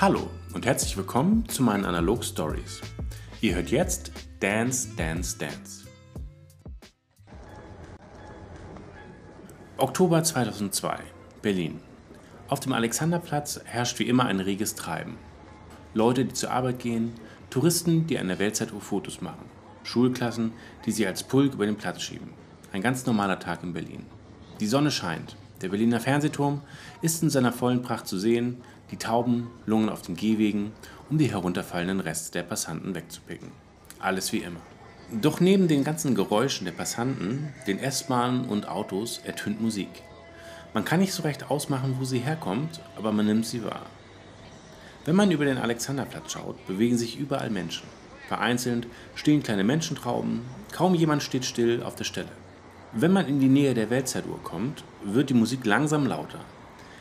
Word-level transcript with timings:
Hallo 0.00 0.30
und 0.54 0.64
herzlich 0.64 0.96
willkommen 0.96 1.48
zu 1.48 1.60
meinen 1.64 1.84
Analog 1.84 2.22
Stories. 2.22 2.80
Ihr 3.40 3.56
hört 3.56 3.70
jetzt 3.70 4.12
Dance, 4.38 4.90
Dance, 4.96 5.36
Dance. 5.36 5.88
Oktober 9.76 10.22
2002, 10.22 11.00
Berlin. 11.42 11.80
Auf 12.46 12.60
dem 12.60 12.74
Alexanderplatz 12.74 13.60
herrscht 13.64 13.98
wie 13.98 14.06
immer 14.06 14.26
ein 14.26 14.38
reges 14.38 14.76
Treiben. 14.76 15.16
Leute, 15.94 16.26
die 16.26 16.32
zur 16.32 16.52
Arbeit 16.52 16.78
gehen, 16.78 17.14
Touristen, 17.50 18.06
die 18.06 18.20
an 18.20 18.28
der 18.28 18.38
Weltzeituhr 18.38 18.80
Fotos 18.80 19.20
machen, 19.20 19.46
Schulklassen, 19.82 20.52
die 20.86 20.92
sie 20.92 21.08
als 21.08 21.24
Pulk 21.24 21.54
über 21.54 21.66
den 21.66 21.74
Platz 21.74 22.02
schieben. 22.02 22.34
Ein 22.72 22.82
ganz 22.82 23.04
normaler 23.04 23.40
Tag 23.40 23.64
in 23.64 23.72
Berlin. 23.72 24.06
Die 24.60 24.68
Sonne 24.68 24.92
scheint. 24.92 25.36
Der 25.60 25.70
Berliner 25.70 25.98
Fernsehturm 25.98 26.60
ist 27.02 27.20
in 27.24 27.30
seiner 27.30 27.52
vollen 27.52 27.82
Pracht 27.82 28.06
zu 28.06 28.16
sehen, 28.16 28.62
die 28.90 28.96
Tauben 28.96 29.48
lungen 29.66 29.88
auf 29.88 30.02
den 30.02 30.16
Gehwegen, 30.16 30.72
um 31.10 31.18
die 31.18 31.30
herunterfallenden 31.30 32.00
Reste 32.00 32.32
der 32.32 32.42
Passanten 32.42 32.94
wegzupicken. 32.94 33.50
Alles 33.98 34.32
wie 34.32 34.38
immer. 34.38 34.60
Doch 35.10 35.40
neben 35.40 35.68
den 35.68 35.84
ganzen 35.84 36.14
Geräuschen 36.14 36.66
der 36.66 36.72
Passanten, 36.72 37.52
den 37.66 37.78
S-Bahnen 37.78 38.44
und 38.44 38.68
Autos 38.68 39.20
ertönt 39.24 39.60
Musik. 39.60 39.88
Man 40.74 40.84
kann 40.84 41.00
nicht 41.00 41.14
so 41.14 41.22
recht 41.22 41.50
ausmachen, 41.50 41.96
wo 41.98 42.04
sie 42.04 42.18
herkommt, 42.18 42.80
aber 42.96 43.10
man 43.10 43.26
nimmt 43.26 43.46
sie 43.46 43.64
wahr. 43.64 43.86
Wenn 45.06 45.16
man 45.16 45.30
über 45.30 45.46
den 45.46 45.56
Alexanderplatz 45.56 46.32
schaut, 46.32 46.66
bewegen 46.66 46.98
sich 46.98 47.18
überall 47.18 47.48
Menschen. 47.48 47.86
Vereinzelt 48.28 48.86
stehen 49.14 49.42
kleine 49.42 49.64
Menschentrauben, 49.64 50.42
kaum 50.70 50.94
jemand 50.94 51.22
steht 51.22 51.46
still 51.46 51.82
auf 51.82 51.94
der 51.94 52.04
Stelle. 52.04 52.28
Wenn 52.92 53.12
man 53.12 53.26
in 53.26 53.40
die 53.40 53.48
Nähe 53.48 53.72
der 53.72 53.88
Weltzeituhr 53.88 54.42
kommt, 54.42 54.84
wird 55.02 55.30
die 55.30 55.34
Musik 55.34 55.64
langsam 55.64 56.06
lauter. 56.06 56.40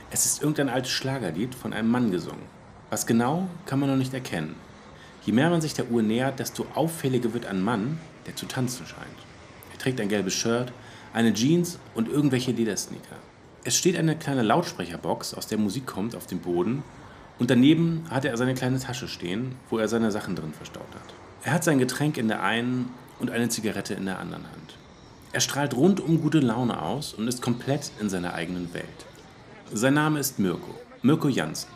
Es 0.09 0.25
ist 0.25 0.41
irgendein 0.41 0.70
altes 0.70 0.91
Schlagerlied 0.91 1.53
von 1.53 1.73
einem 1.73 1.91
Mann 1.91 2.11
gesungen. 2.11 2.44
Was 2.89 3.05
genau, 3.05 3.50
kann 3.66 3.80
man 3.80 3.89
noch 3.89 3.97
nicht 3.97 4.13
erkennen. 4.13 4.55
Je 5.25 5.33
mehr 5.33 5.50
man 5.50 5.59
sich 5.59 5.73
der 5.73 5.91
Uhr 5.91 6.02
nähert, 6.02 6.39
desto 6.39 6.66
auffälliger 6.75 7.33
wird 7.33 7.45
ein 7.45 7.61
Mann, 7.61 8.00
der 8.25 8.35
zu 8.35 8.45
tanzen 8.45 8.85
scheint. 8.85 9.05
Er 9.73 9.78
trägt 9.78 10.00
ein 10.00 10.08
gelbes 10.08 10.33
Shirt, 10.33 10.72
eine 11.13 11.33
Jeans 11.33 11.78
und 11.94 12.08
irgendwelche 12.08 12.53
Ledersneaker. 12.53 13.17
Es 13.66 13.75
steht 13.75 13.97
eine 13.97 14.16
kleine 14.16 14.44
Lautsprecherbox, 14.44 15.33
aus 15.33 15.47
der 15.47 15.58
Musik 15.58 15.85
kommt, 15.85 16.16
auf 16.16 16.25
dem 16.25 16.39
Boden 16.39 16.83
und 17.38 17.50
daneben 17.50 18.05
hat 18.09 18.23
er 18.23 18.38
seine 18.38 18.53
kleine 18.53 18.80
Tasche 18.80 19.09
stehen, 19.09 19.55
wo 19.69 19.78
er 19.78 19.89
seine 19.89 20.11
Sachen 20.11 20.38
drin 20.38 20.53
verstaut 20.53 20.95
hat. 20.95 21.13
Er 21.44 21.52
hat 21.52 21.66
sein 21.66 21.80
Getränk 21.80 22.17
in 22.17 22.30
der 22.30 22.44
einen 22.44 22.94
und 23.19 23.30
eine 23.30 23.50
Zigarette 23.50 23.94
in 23.94 24.05
der 24.05 24.19
anderen 24.19 24.44
Hand. 24.44 24.78
Er 25.33 25.41
strahlt 25.41 25.75
rundum 25.75 26.22
gute 26.22 26.39
Laune 26.39 26.81
aus 26.81 27.13
und 27.13 27.28
ist 27.28 27.41
komplett 27.41 27.91
in 28.00 28.09
seiner 28.09 28.33
eigenen 28.33 28.73
Welt. 28.73 28.85
Sein 29.73 29.95
Name 29.95 30.19
ist 30.19 30.39
Mirko, 30.39 30.75
Mirko 31.01 31.27
Jansen. 31.27 31.69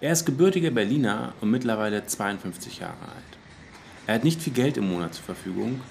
Er 0.00 0.12
ist 0.12 0.24
gebürtiger 0.24 0.70
Berliner 0.70 1.34
und 1.42 1.50
mittlerweile 1.50 2.06
52 2.06 2.78
Jahre 2.78 3.02
alt. 3.02 3.38
Er 4.06 4.14
hat 4.14 4.24
nicht 4.24 4.40
viel 4.40 4.54
Geld 4.54 4.78
im 4.78 4.88
Monat 4.88 5.12
zur 5.12 5.24
Verfügung, 5.24 5.82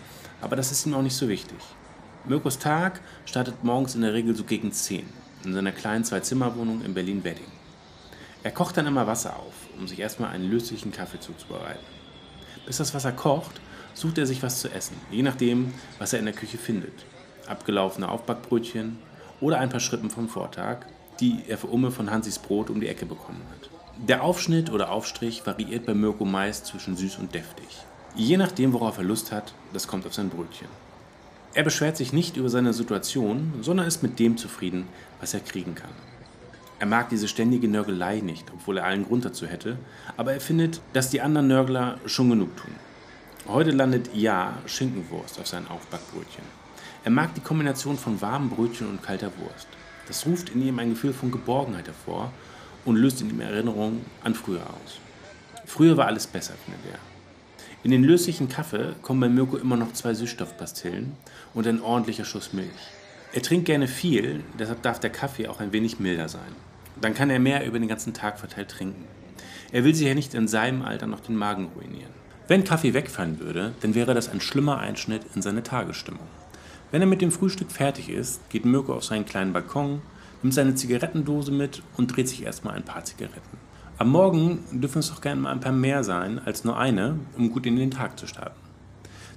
aber 0.42 0.56
das 0.56 0.72
ist 0.72 0.88
ihm 0.88 0.96
auch 0.96 1.04
nicht 1.04 1.16
so 1.16 1.30
wichtig. 1.30 1.60
Mirkos 2.26 2.58
Tag 2.58 3.02
startet 3.26 3.64
morgens 3.64 3.94
in 3.94 4.02
der 4.02 4.16
Regel 4.16 4.36
so 4.36 4.46
gegen 4.46 4.72
10 4.72 5.06
in 5.44 5.54
seiner 5.54 5.72
kleinen 5.72 6.04
Zwei-Zimmer-Wohnung 6.04 6.84
in 6.84 6.96
Berlin-Wedding. 6.96 7.52
Er 8.42 8.52
kocht 8.52 8.76
dann 8.76 8.88
immer 8.88 9.06
Wasser 9.06 9.36
auf, 9.38 9.54
um 9.78 9.88
sich 9.88 10.00
erstmal 10.00 10.32
einen 10.32 10.50
löslichen 10.50 10.92
Kaffee 10.92 11.20
zuzubereiten. 11.20 11.86
Bis 12.66 12.78
das 12.78 12.96
Wasser 12.96 13.12
kocht, 13.12 13.62
sucht 13.94 14.18
er 14.18 14.26
sich 14.26 14.42
was 14.42 14.60
zu 14.60 14.72
essen, 14.72 14.98
je 15.12 15.22
nachdem, 15.22 15.72
was 16.00 16.14
er 16.14 16.20
in 16.20 16.26
der 16.26 16.34
Küche 16.34 16.58
findet. 16.58 17.06
Abgelaufene 17.46 18.10
Aufbackbrötchen 18.10 18.98
oder 19.40 19.60
ein 19.60 19.70
paar 19.70 19.80
Schrippen 19.80 20.10
vom 20.10 20.30
Vortag, 20.30 20.88
die 21.20 21.44
er 21.48 21.58
für 21.58 21.68
Umme 21.68 21.92
von 21.92 22.12
Hansis 22.12 22.40
Brot 22.40 22.70
um 22.70 22.80
die 22.80 22.88
Ecke 22.88 23.06
bekommen 23.06 23.42
hat. 23.52 23.70
Der 24.08 24.24
Aufschnitt 24.24 24.70
oder 24.72 24.92
Aufstrich 24.92 25.46
variiert 25.46 25.86
bei 25.86 25.94
Mirko 25.94 26.24
meist 26.26 26.68
zwischen 26.68 26.96
süß 26.96 27.18
und 27.18 27.34
deftig. 27.34 27.66
Je 28.16 28.38
nachdem, 28.38 28.74
worauf 28.74 28.98
er 28.98 29.04
Lust 29.04 29.32
hat, 29.32 29.54
das 29.74 29.88
kommt 29.88 30.06
auf 30.06 30.14
sein 30.14 30.30
Brötchen. 30.30 30.68
Er 31.54 31.64
beschwert 31.64 31.98
sich 31.98 32.14
nicht 32.14 32.38
über 32.38 32.50
seine 32.50 32.74
Situation, 32.74 33.54
sondern 33.62 33.88
ist 33.88 34.04
mit 34.04 34.20
dem 34.20 34.38
zufrieden, 34.38 34.88
was 35.20 35.34
er 35.34 35.40
kriegen 35.40 35.74
kann. 35.74 35.90
Er 36.80 36.86
mag 36.86 37.10
diese 37.10 37.28
ständige 37.28 37.68
Nörgelei 37.68 38.20
nicht, 38.20 38.46
obwohl 38.54 38.78
er 38.78 38.86
allen 38.86 39.06
Grund 39.06 39.26
dazu 39.26 39.48
hätte, 39.48 39.78
aber 40.16 40.34
er 40.34 40.42
findet, 40.42 40.82
dass 40.94 41.10
die 41.10 41.22
anderen 41.22 41.48
Nörgler 41.48 41.98
schon 42.06 42.30
genug 42.30 42.56
tun. 42.58 42.76
Heute 43.48 43.72
landet 43.72 44.12
Ja 44.14 44.54
Schinkenwurst 44.68 45.40
auf 45.40 45.48
seinen 45.48 45.68
Aufbackbrötchen. 45.68 46.44
Er 47.04 47.12
mag 47.12 47.34
die 47.34 47.42
Kombination 47.42 47.98
von 47.98 48.22
warmem 48.22 48.50
Brötchen 48.50 48.88
und 48.88 49.02
kalter 49.02 49.32
Wurst. 49.40 49.68
Das 50.08 50.26
ruft 50.26 50.50
in 50.50 50.66
ihm 50.66 50.80
ein 50.80 50.92
Gefühl 50.92 51.14
von 51.14 51.32
Geborgenheit 51.32 51.88
hervor 51.88 52.32
und 52.86 52.96
löst 52.96 53.22
in 53.22 53.30
ihm 53.30 53.42
Erinnerungen 53.42 54.06
an 54.24 54.34
früher 54.34 54.62
aus. 54.62 55.00
Früher 55.66 55.98
war 55.98 56.08
alles 56.08 56.28
besser, 56.28 56.54
findet 56.64 56.94
er. 56.94 57.00
In 57.84 57.92
den 57.92 58.04
löslichen 58.04 58.50
Kaffee 58.50 58.96
kommen 59.02 59.20
bei 59.20 59.30
Mirko 59.30 59.58
immer 59.58 59.78
noch 59.78 59.94
zwei 59.94 60.14
Süßstoffpastillen 60.14 61.14
und 61.54 61.68
ein 61.68 61.82
ordentlicher 61.82 62.26
Schuss 62.26 62.54
Milch. 62.54 62.72
Er 63.34 63.42
trinkt 63.42 63.66
gerne 63.66 63.88
viel, 63.88 64.44
deshalb 64.58 64.82
darf 64.82 65.00
der 65.00 65.10
Kaffee 65.10 65.48
auch 65.48 65.60
ein 65.60 65.74
wenig 65.74 66.00
milder 66.00 66.30
sein. 66.30 66.56
Dann 67.00 67.14
kann 67.14 67.30
er 67.30 67.40
mehr 67.40 67.66
über 67.66 67.78
den 67.78 67.88
ganzen 67.88 68.14
Tag 68.14 68.40
verteilt 68.40 68.70
trinken. 68.70 69.04
Er 69.72 69.84
will 69.84 69.94
sich 69.94 70.08
ja 70.08 70.16
nicht 70.16 70.34
in 70.34 70.48
seinem 70.48 70.82
Alter 70.82 71.08
noch 71.08 71.20
den 71.20 71.36
Magen 71.36 71.70
ruinieren. 71.76 72.12
Wenn 72.48 72.64
Kaffee 72.64 72.94
wegfallen 72.94 73.40
würde, 73.40 73.74
dann 73.82 73.94
wäre 73.94 74.14
das 74.14 74.30
ein 74.30 74.40
schlimmer 74.40 74.78
Einschnitt 74.78 75.24
in 75.36 75.42
seine 75.42 75.64
Tagesstimmung. 75.64 76.28
Wenn 76.90 77.02
er 77.02 77.08
mit 77.08 77.22
dem 77.22 77.34
Frühstück 77.34 77.70
fertig 77.70 78.10
ist, 78.10 78.50
geht 78.50 78.64
Mirko 78.64 78.94
auf 78.94 79.04
seinen 79.04 79.26
kleinen 79.26 79.52
Balkon, 79.52 80.02
nimmt 80.42 80.54
seine 80.54 80.76
Zigarettendose 80.76 81.52
mit 81.52 81.84
und 81.98 82.16
dreht 82.16 82.30
sich 82.30 82.44
erstmal 82.44 82.76
ein 82.76 82.86
paar 82.86 83.04
Zigaretten. 83.04 83.58
Am 83.98 84.10
Morgen 84.10 84.60
dürfen 84.72 85.00
es 85.00 85.10
doch 85.10 85.20
gerne 85.20 85.42
mal 85.42 85.52
ein 85.52 85.60
paar 85.60 85.74
mehr 85.74 86.06
sein 86.06 86.40
als 86.40 86.64
nur 86.64 86.78
eine, 86.78 87.20
um 87.38 87.52
gut 87.52 87.66
in 87.66 87.76
den 87.76 87.92
Tag 87.92 88.18
zu 88.18 88.26
starten. 88.26 88.56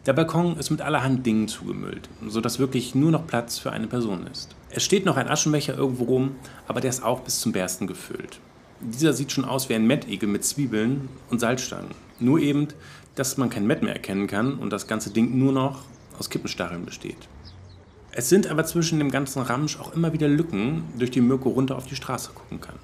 Der 0.06 0.12
Balkon 0.12 0.59
ist 0.59 0.71
mit 0.71 0.81
allerhand 0.81 1.27
Dingen 1.27 1.49
zugemüllt, 1.49 2.09
sodass 2.28 2.60
wirklich 2.60 2.94
nur 2.94 3.10
noch 3.10 3.27
Platz 3.27 3.59
für 3.59 3.72
eine 3.72 3.89
Person 3.89 4.28
ist. 4.28 4.55
Es 4.71 4.84
steht 4.84 5.05
noch 5.05 5.16
ein 5.16 5.28
Aschenbecher 5.28 5.77
irgendwo 5.77 6.05
rum, 6.05 6.37
aber 6.69 6.81
der 6.81 6.91
ist 6.91 7.03
auch 7.03 7.21
bis 7.21 7.41
zum 7.41 7.50
Bersten 7.50 7.89
gefüllt. 7.89 8.39
Dieser 8.81 9.12
sieht 9.12 9.33
schon 9.33 9.44
aus 9.44 9.69
wie 9.69 9.75
ein 9.75 9.89
Mettegel 9.89 10.28
mit 10.28 10.44
Zwiebeln 10.44 11.09
und 11.31 11.41
Salzstangen. 11.41 11.91
Nur 12.21 12.39
eben, 12.39 12.69
dass 13.16 13.39
man 13.39 13.50
kein 13.50 13.66
Mett 13.66 13.83
mehr 13.83 13.93
erkennen 13.93 14.28
kann 14.28 14.55
und 14.55 14.71
das 14.71 14.87
ganze 14.87 15.10
Ding 15.10 15.37
nur 15.37 15.53
noch 15.53 15.83
aus 16.16 16.31
Kippenstacheln 16.31 16.84
besteht. 16.84 17.28
Es 18.12 18.28
sind 18.28 18.48
aber 18.48 18.65
zwischen 18.65 18.98
dem 18.98 19.10
ganzen 19.10 19.41
Ramsch 19.41 19.78
auch 19.78 19.94
immer 19.94 20.12
wieder 20.12 20.26
Lücken, 20.26 20.82
durch 20.98 21.12
die 21.12 21.21
Mirko 21.21 21.50
runter 21.50 21.76
auf 21.76 21.87
die 21.87 21.94
Straße 21.94 22.32
gucken 22.34 22.60
kann. 22.60 22.75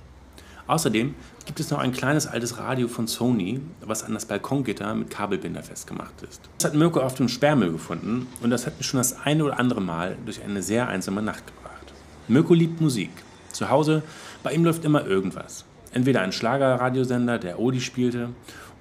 Außerdem 0.69 1.14
gibt 1.47 1.59
es 1.59 1.70
noch 1.70 1.78
ein 1.78 1.92
kleines 1.92 2.28
altes 2.28 2.59
Radio 2.59 2.87
von 2.87 3.09
Sony, 3.09 3.60
was 3.84 4.04
an 4.04 4.14
das 4.14 4.26
Balkongitter 4.26 4.94
mit 4.94 5.10
Kabelbinder 5.10 5.64
festgemacht 5.64 6.22
ist. 6.22 6.42
Das 6.59 6.66
hat 6.70 6.78
Mirko 6.78 7.00
auf 7.00 7.14
dem 7.14 7.28
Sperrmüll 7.28 7.72
gefunden 7.72 8.28
und 8.41 8.50
das 8.50 8.66
hat 8.66 8.78
mich 8.78 8.87
schon 8.87 8.98
das 8.98 9.20
eine 9.25 9.44
oder 9.44 9.59
andere 9.59 9.81
Mal 9.81 10.16
durch 10.25 10.42
eine 10.42 10.62
sehr 10.62 10.88
einsame 10.88 11.22
Nacht 11.22 11.44
gebracht. 11.47 11.93
Mirko 12.28 12.54
liebt 12.54 12.81
Musik. 12.81 13.10
Zu 13.50 13.69
Hause, 13.69 14.03
bei 14.44 14.53
ihm 14.53 14.64
läuft 14.64 14.84
immer 14.84 15.06
irgendwas. 15.06 15.64
Entweder 15.93 16.20
ein 16.20 16.32
Schlagerradiosender, 16.32 17.38
der 17.38 17.58
Odi 17.58 17.81
spielte, 17.81 18.28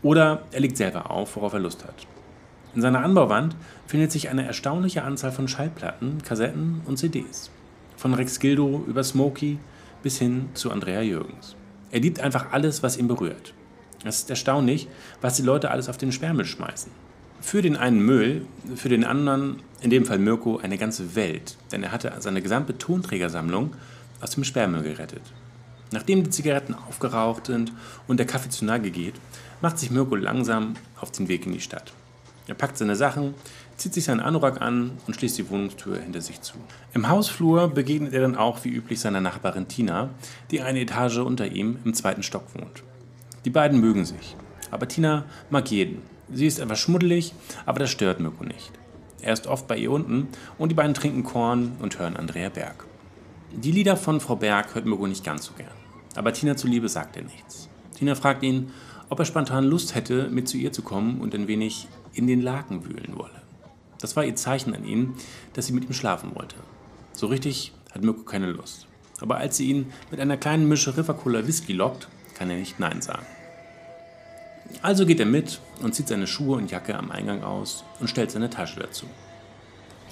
oder 0.03 0.44
er 0.51 0.59
legt 0.59 0.77
selber 0.77 1.09
auf, 1.09 1.35
worauf 1.35 1.53
er 1.53 1.59
Lust 1.59 1.83
hat. 1.85 2.06
In 2.75 2.81
seiner 2.81 3.03
Anbauwand 3.03 3.56
findet 3.88 4.12
sich 4.12 4.28
eine 4.28 4.46
erstaunliche 4.46 5.03
Anzahl 5.03 5.31
von 5.31 5.47
Schallplatten, 5.47 6.22
Kassetten 6.24 6.81
und 6.86 6.97
CDs. 6.97 7.50
Von 7.96 8.13
Rex 8.13 8.40
Gildo 8.40 8.84
über 8.86 9.02
Smokey 9.02 9.58
bis 10.03 10.18
hin 10.19 10.50
zu 10.53 10.72
Andrea 10.72 11.02
Jürgens. 11.02 11.56
Er 11.91 12.02
liebt 12.02 12.19
einfach 12.19 12.52
alles, 12.52 12.84
was 12.84 12.97
ihn 12.97 13.08
berührt. 13.08 13.53
Es 14.03 14.18
ist 14.18 14.30
erstaunlich, 14.30 14.90
was 15.22 15.38
die 15.38 15.44
Leute 15.44 15.72
alles 15.72 15.88
auf 15.88 15.97
den 15.97 16.12
Sperrmüll 16.12 16.46
schmeißen. 16.46 16.91
Für 17.40 17.62
den 17.62 17.78
einen 17.78 18.00
Müll, 18.00 18.46
für 18.75 18.90
den 18.90 19.06
anderen, 19.06 19.62
in 19.80 19.90
dem 19.90 20.06
Fall 20.06 20.19
Mirko, 20.19 20.57
eine 20.57 20.78
ganze 20.78 21.16
Welt, 21.16 21.57
denn 21.72 21.81
er 21.81 21.94
hatte 21.94 22.12
seine 22.19 22.42
gesamte 22.42 22.78
Tonträgersammlung 22.78 23.74
aus 24.19 24.31
dem 24.31 24.44
Sperrmüll 24.44 24.83
gerettet. 24.83 25.24
Nachdem 25.92 26.24
die 26.24 26.30
Zigaretten 26.30 26.74
aufgeraucht 26.74 27.45
sind 27.45 27.72
und 28.07 28.18
der 28.18 28.27
Kaffee 28.27 28.50
zu 28.50 28.66
Nage 28.66 28.92
geht, 28.92 29.16
macht 29.62 29.80
sich 29.80 29.92
Mirko 29.92 30.16
langsam 30.16 30.74
auf 31.00 31.12
den 31.12 31.30
Weg 31.30 31.45
in 31.45 31.54
die 31.54 31.62
Stadt. 31.62 31.94
Er 32.47 32.53
packt 32.53 32.77
seine 32.77 32.95
Sachen, 32.95 33.33
zieht 33.77 33.94
sich 33.94 34.03
seinen 34.03 34.19
Anorak 34.19 34.62
an 34.62 34.92
und 35.07 35.15
schließt 35.15 35.38
die 35.38 35.50
Wohnungstür 35.50 36.00
hinter 36.00 36.21
sich 36.21 36.42
zu. 36.42 36.53
Im 36.94 37.09
Hausflur 37.09 37.69
begegnet 37.69 38.13
er 38.13 38.21
dann 38.21 38.36
auch 38.36 38.63
wie 38.63 38.69
üblich 38.69 39.00
seiner 39.00 39.21
Nachbarin 39.21 39.68
Tina, 39.68 40.09
die 40.51 40.62
eine 40.62 40.80
Etage 40.81 41.18
unter 41.18 41.47
ihm 41.47 41.80
im 41.83 41.94
zweiten 41.94 42.24
Stock 42.24 42.44
wohnt. 42.53 42.83
Die 43.45 43.50
beiden 43.50 43.80
mögen 43.80 44.06
sich, 44.06 44.36
aber 44.71 44.88
Tina 44.88 45.25
mag 45.50 45.69
jeden. 45.71 46.01
Sie 46.31 46.47
ist 46.47 46.59
etwas 46.59 46.80
schmuddelig, 46.80 47.33
aber 47.65 47.80
das 47.80 47.92
stört 47.92 48.19
Mirko 48.19 48.44
nicht. 48.44 48.71
Er 49.21 49.33
ist 49.33 49.48
oft 49.48 49.68
bei 49.68 49.77
ihr 49.77 49.91
unten 49.91 50.27
und 50.57 50.69
die 50.69 50.75
beiden 50.75 50.94
trinken 50.94 51.24
Korn 51.24 51.74
und 51.80 52.00
hören 52.00 52.15
Andrea 52.15 52.50
Berg. 52.50 52.86
Die 53.51 53.71
Lieder 53.71 53.98
von 53.98 54.19
Frau 54.19 54.36
Berg 54.36 54.75
hört 54.75 54.86
Mirko 54.86 55.07
nicht 55.07 55.24
ganz 55.24 55.45
so 55.45 55.53
gern, 55.53 55.69
aber 56.15 56.33
Tina 56.33 56.56
zuliebe 56.56 56.89
sagt 56.89 57.18
er 57.18 57.24
nichts. 57.24 57.69
Tina 57.98 58.15
fragt 58.15 58.44
ihn, 58.44 58.71
ob 59.09 59.19
er 59.19 59.25
spontan 59.25 59.65
Lust 59.65 59.95
hätte, 59.95 60.30
mit 60.30 60.48
zu 60.48 60.57
ihr 60.57 60.71
zu 60.71 60.81
kommen 60.81 61.21
und 61.21 61.33
ein 61.36 61.48
wenig 61.48 61.88
in 62.15 62.27
den 62.27 62.41
Laken 62.41 62.85
wühlen 62.85 63.17
wolle. 63.17 63.41
Das 64.00 64.15
war 64.15 64.25
ihr 64.25 64.35
Zeichen 64.35 64.75
an 64.75 64.85
ihn, 64.85 65.13
dass 65.53 65.67
sie 65.67 65.73
mit 65.73 65.85
ihm 65.85 65.94
schlafen 65.94 66.35
wollte. 66.35 66.56
So 67.13 67.27
richtig 67.27 67.73
hat 67.91 68.03
Mirko 68.03 68.23
keine 68.23 68.51
Lust. 68.51 68.88
Aber 69.21 69.38
als 69.38 69.57
sie 69.57 69.69
ihn 69.69 69.94
mit 70.12 70.19
einer 70.19 70.38
kleinen 70.38 70.67
Mische 70.67 70.97
River 70.97 71.13
Cola 71.13 71.47
Whisky 71.47 71.73
lockt, 71.73 72.07
kann 72.35 72.50
er 72.50 72.57
nicht 72.57 72.79
Nein 72.79 73.01
sagen. 73.01 73.25
Also 74.81 75.06
geht 75.06 75.19
er 75.19 75.25
mit 75.25 75.62
und 75.81 75.95
zieht 75.95 76.07
seine 76.07 76.27
Schuhe 76.27 76.57
und 76.57 76.71
Jacke 76.71 76.95
am 76.97 77.12
Eingang 77.12 77.44
aus 77.44 77.83
und 78.00 78.09
stellt 78.09 78.31
seine 78.31 78.50
Tasche 78.50 78.79
dazu. 78.79 79.06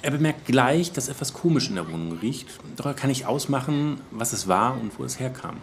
Er 0.00 0.10
bemerkt 0.10 0.46
gleich, 0.46 0.92
dass 0.92 1.08
etwas 1.08 1.32
komisch 1.32 1.68
in 1.68 1.76
der 1.76 1.90
Wohnung 1.90 2.18
riecht, 2.18 2.48
doch 2.76 2.86
er 2.86 2.94
kann 2.94 3.08
nicht 3.08 3.26
ausmachen, 3.26 4.00
was 4.10 4.32
es 4.32 4.48
war 4.48 4.78
und 4.80 4.98
wo 4.98 5.04
es 5.04 5.18
herkam. 5.18 5.56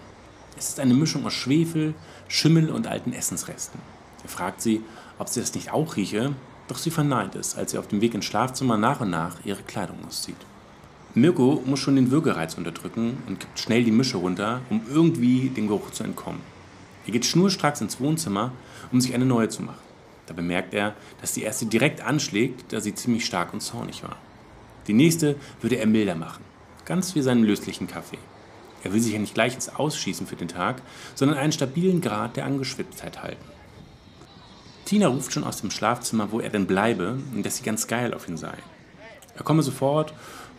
Es 0.57 0.69
ist 0.69 0.79
eine 0.79 0.93
Mischung 0.93 1.25
aus 1.25 1.33
Schwefel, 1.33 1.93
Schimmel 2.27 2.69
und 2.69 2.87
alten 2.87 3.13
Essensresten. 3.13 3.79
Er 4.23 4.29
fragt 4.29 4.61
sie, 4.61 4.81
ob 5.17 5.29
sie 5.29 5.39
das 5.39 5.53
nicht 5.53 5.71
auch 5.71 5.95
rieche, 5.95 6.33
doch 6.67 6.77
sie 6.77 6.91
verneint 6.91 7.35
es, 7.35 7.55
als 7.55 7.71
sie 7.71 7.77
auf 7.77 7.87
dem 7.87 8.01
Weg 8.01 8.13
ins 8.13 8.25
Schlafzimmer 8.25 8.77
nach 8.77 9.01
und 9.01 9.09
nach 9.09 9.37
ihre 9.43 9.63
Kleidung 9.63 9.97
auszieht. 10.07 10.37
Mirko 11.13 11.61
muss 11.65 11.79
schon 11.79 11.97
den 11.97 12.11
Würgereiz 12.11 12.55
unterdrücken 12.55 13.17
und 13.27 13.39
kippt 13.39 13.59
schnell 13.59 13.83
die 13.83 13.91
Mische 13.91 14.17
runter, 14.17 14.61
um 14.69 14.81
irgendwie 14.89 15.49
dem 15.49 15.67
Geruch 15.67 15.91
zu 15.91 16.03
entkommen. 16.03 16.39
Er 17.05 17.11
geht 17.11 17.25
schnurstracks 17.25 17.81
ins 17.81 17.99
Wohnzimmer, 17.99 18.53
um 18.91 19.01
sich 19.01 19.13
eine 19.13 19.25
neue 19.25 19.49
zu 19.49 19.63
machen. 19.63 19.79
Da 20.27 20.33
bemerkt 20.33 20.73
er, 20.73 20.95
dass 21.19 21.33
die 21.33 21.41
erste 21.41 21.65
direkt 21.65 21.99
anschlägt, 22.01 22.71
da 22.71 22.79
sie 22.79 22.95
ziemlich 22.95 23.25
stark 23.25 23.51
und 23.53 23.61
zornig 23.61 24.03
war. 24.03 24.15
Die 24.87 24.93
nächste 24.93 25.35
würde 25.59 25.75
er 25.75 25.87
milder 25.87 26.15
machen, 26.15 26.43
ganz 26.85 27.13
wie 27.15 27.21
seinen 27.21 27.43
löslichen 27.43 27.87
Kaffee. 27.87 28.17
Er 28.83 28.93
will 28.93 29.01
sich 29.01 29.13
ja 29.13 29.19
nicht 29.19 29.33
gleich 29.33 29.53
ins 29.53 29.69
Ausschießen 29.69 30.25
für 30.25 30.37
den 30.37 30.47
Tag, 30.47 30.81
sondern 31.13 31.37
einen 31.37 31.51
stabilen 31.51 31.99
Grad 31.99 32.37
der 32.37 32.45
Angeschwitztheit 32.45 33.21
halten. 33.21 33.43
Tina 34.91 35.07
ruft 35.07 35.31
schon 35.31 35.45
aus 35.45 35.61
dem 35.61 35.71
Schlafzimmer, 35.71 36.33
wo 36.33 36.41
er 36.41 36.49
denn 36.49 36.67
bleibe 36.67 37.17
und 37.33 37.45
dass 37.45 37.55
sie 37.55 37.63
ganz 37.63 37.87
geil 37.87 38.13
auf 38.13 38.27
ihn 38.27 38.35
sei. 38.35 38.51
Er 39.37 39.43
komme 39.45 39.63
sofort, 39.63 40.13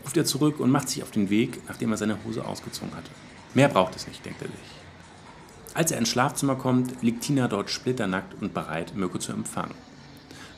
ruft 0.05 0.17
er 0.17 0.25
zurück 0.25 0.59
und 0.59 0.71
macht 0.71 0.89
sich 0.89 1.03
auf 1.03 1.11
den 1.11 1.29
Weg, 1.29 1.61
nachdem 1.69 1.91
er 1.91 1.99
seine 1.99 2.17
Hose 2.25 2.43
ausgezogen 2.43 2.97
hatte. 2.97 3.11
Mehr 3.53 3.69
braucht 3.69 3.95
es 3.95 4.07
nicht, 4.07 4.25
denkt 4.25 4.41
er 4.41 4.49
sich. 4.49 5.75
Als 5.75 5.91
er 5.91 5.99
ins 5.99 6.09
Schlafzimmer 6.09 6.55
kommt, 6.55 7.03
liegt 7.03 7.25
Tina 7.25 7.47
dort 7.47 7.69
splitternackt 7.69 8.41
und 8.41 8.55
bereit, 8.55 8.95
Mirko 8.97 9.19
zu 9.19 9.33
empfangen. 9.33 9.75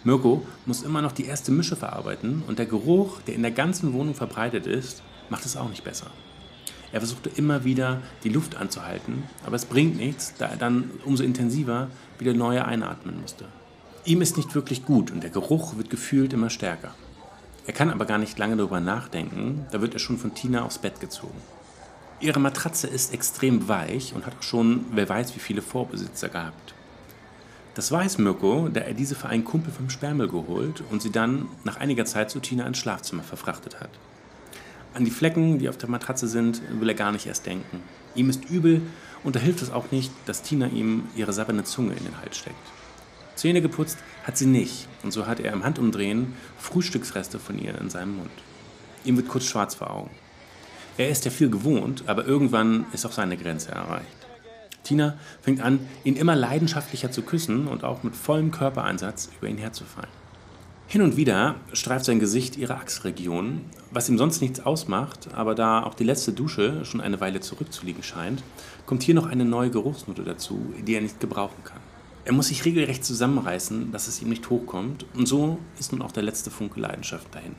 Mirko 0.05 0.47
muss 0.67 0.85
immer 0.85 1.03
noch 1.03 1.11
die 1.11 1.25
erste 1.25 1.51
Mische 1.51 1.75
verarbeiten 1.75 2.45
und 2.47 2.61
der 2.61 2.67
Geruch, 2.67 3.23
der 3.23 3.35
in 3.35 3.43
der 3.43 3.51
ganzen 3.51 3.93
Wohnung 3.93 4.15
verbreitet 4.15 4.69
ist, 4.69 5.03
macht 5.31 5.45
es 5.47 5.57
auch 5.57 5.69
nicht 5.69 5.83
besser. 5.83 6.13
Er 6.93 7.01
versuchte 7.01 7.29
immer 7.29 7.65
wieder, 7.65 8.03
die 8.23 8.29
Luft 8.29 8.55
anzuhalten, 8.55 9.25
aber 9.45 9.57
es 9.57 9.65
bringt 9.65 9.97
nichts, 9.97 10.33
da 10.39 10.47
er 10.47 10.57
dann 10.59 10.93
umso 11.05 11.25
intensiver 11.25 11.89
wieder 12.21 12.35
neue 12.35 12.65
einatmen 12.65 13.21
musste. 13.21 13.47
Ihm 14.07 14.21
ist 14.21 14.37
nicht 14.37 14.55
wirklich 14.55 14.85
gut 14.85 15.11
und 15.11 15.23
der 15.23 15.31
Geruch 15.31 15.79
wird 15.79 15.89
gefühlt 15.89 16.35
immer 16.35 16.51
stärker. 16.51 16.95
Er 17.67 17.73
kann 17.73 17.89
aber 17.89 18.05
gar 18.05 18.19
nicht 18.19 18.39
lange 18.39 18.57
darüber 18.57 18.79
nachdenken, 18.79 19.65
da 19.71 19.81
wird 19.81 19.95
er 19.95 19.99
schon 19.99 20.19
von 20.19 20.35
Tina 20.35 20.63
aufs 20.63 20.77
Bett 20.77 21.01
gezogen. 21.01 21.41
Ihre 22.21 22.39
Matratze 22.39 22.87
ist 22.87 23.15
extrem 23.15 23.67
weich 23.67 24.13
und 24.15 24.27
hat 24.27 24.35
auch 24.39 24.43
schon, 24.43 24.85
wer 24.93 25.09
weiß, 25.09 25.35
wie 25.35 25.41
viele 25.41 25.63
Vorbesitzer 25.63 26.29
gehabt. 26.29 26.75
Das 27.75 27.91
weiß 27.91 28.19
Mirko, 28.19 28.69
da 28.69 28.81
er 28.81 28.93
diese 28.93 29.15
für 29.15 29.29
einen 29.29 29.45
Kumpel 29.45 29.73
vom 29.73 29.89
Sperrmüll 29.89 30.29
geholt 30.29 30.83
und 30.91 31.01
sie 31.01 31.11
dann 31.11 31.49
nach 31.65 31.79
einiger 31.79 32.05
Zeit 32.05 32.31
zu 32.31 32.41
Tina 32.41 32.67
ins 32.67 32.79
Schlafzimmer 32.79 33.23
verfrachtet 33.23 33.81
hat. 33.81 33.91
An 34.93 35.07
die 35.07 35.11
Flecken, 35.11 35.59
die 35.59 35.71
auf 35.71 35.79
der 35.79 35.89
Matratze 35.89 36.29
sind, 36.29 36.61
will 36.79 36.91
er 36.91 36.95
gar 36.95 37.11
nicht 37.11 37.27
erst 37.27 37.47
denken. 37.47 37.83
Ihm 38.15 38.29
ist 38.29 38.51
übel 38.51 38.83
und 39.25 39.35
da 39.35 39.41
hilft 39.41 39.63
es 39.63 39.73
auch 39.73 39.91
nicht, 39.93 40.13
dass 40.27 40.43
Tina 40.43 40.67
ihm 40.67 41.05
ihre 41.17 41.33
sabberne 41.33 41.65
Zunge 41.65 41.95
in 41.95 42.05
den 42.05 42.21
Hals 42.21 42.37
steckt. 42.37 42.84
Zähne 43.35 43.61
geputzt 43.61 43.99
hat 44.25 44.37
sie 44.37 44.47
nicht 44.47 44.89
und 45.03 45.13
so 45.13 45.27
hat 45.27 45.41
er 45.41 45.53
im 45.53 45.65
Handumdrehen 45.65 46.35
Frühstücksreste 46.59 47.39
von 47.39 47.59
ihr 47.59 47.79
in 47.79 47.91
seinem 47.91 48.17
Mund. 48.17 48.31
Ihm 49.05 49.17
wird 49.17 49.29
kurz 49.29 49.45
schwarz 49.45 49.75
vor 49.75 49.91
Augen. 49.91 50.11
Er 50.97 51.11
ist 51.11 51.25
ja 51.25 51.31
viel 51.31 51.51
gewohnt, 51.51 52.05
aber 52.07 52.25
irgendwann 52.25 52.87
ist 52.93 53.05
auch 53.05 53.13
seine 53.13 53.37
Grenze 53.37 53.73
erreicht. 53.73 54.07
Tina 54.85 55.17
fängt 55.41 55.61
an, 55.61 55.81
ihn 56.05 56.17
immer 56.17 56.37
leidenschaftlicher 56.37 57.11
zu 57.11 57.23
küssen 57.23 57.67
und 57.67 57.85
auch 57.85 58.03
mit 58.03 58.15
vollem 58.15 58.51
Körpereinsatz 58.51 59.31
über 59.39 59.49
ihn 59.49 59.59
herzufallen. 59.59 60.11
Hin 60.87 61.03
und 61.03 61.17
wieder 61.17 61.57
streift 61.73 62.05
sein 62.05 62.21
Gesicht 62.21 62.57
ihre 62.57 62.77
Achsregion, 62.77 63.63
was 63.91 64.09
ihm 64.09 64.19
sonst 64.19 64.43
nichts 64.43 64.61
ausmacht, 64.61 65.29
aber 65.35 65.55
da 65.55 65.83
auch 65.83 65.95
die 65.95 66.05
letzte 66.05 66.33
Dusche 66.33 66.85
schon 66.85 67.01
eine 67.01 67.21
Weile 67.21 67.41
zurückzuliegen 67.41 68.03
scheint, 68.03 68.45
kommt 68.87 69.03
hier 69.03 69.15
noch 69.15 69.27
eine 69.27 69.45
neue 69.45 69.71
Geruchsnote 69.71 70.23
dazu, 70.23 70.73
die 70.87 70.95
er 70.95 71.01
nicht 71.01 71.19
gebrauchen 71.19 71.65
kann. 71.65 71.81
Er 72.27 72.33
muss 72.33 72.49
sich 72.49 72.65
regelrecht 72.65 73.05
zusammenreißen, 73.05 73.93
dass 73.93 74.09
es 74.09 74.23
ihm 74.23 74.31
nicht 74.31 74.49
hochkommt, 74.49 75.05
und 75.15 75.27
so 75.27 75.59
ist 75.79 75.93
nun 75.93 76.01
auch 76.01 76.13
der 76.13 76.23
letzte 76.23 76.51
Funke 76.51 76.81
Leidenschaft 76.81 77.35
dahin. 77.35 77.55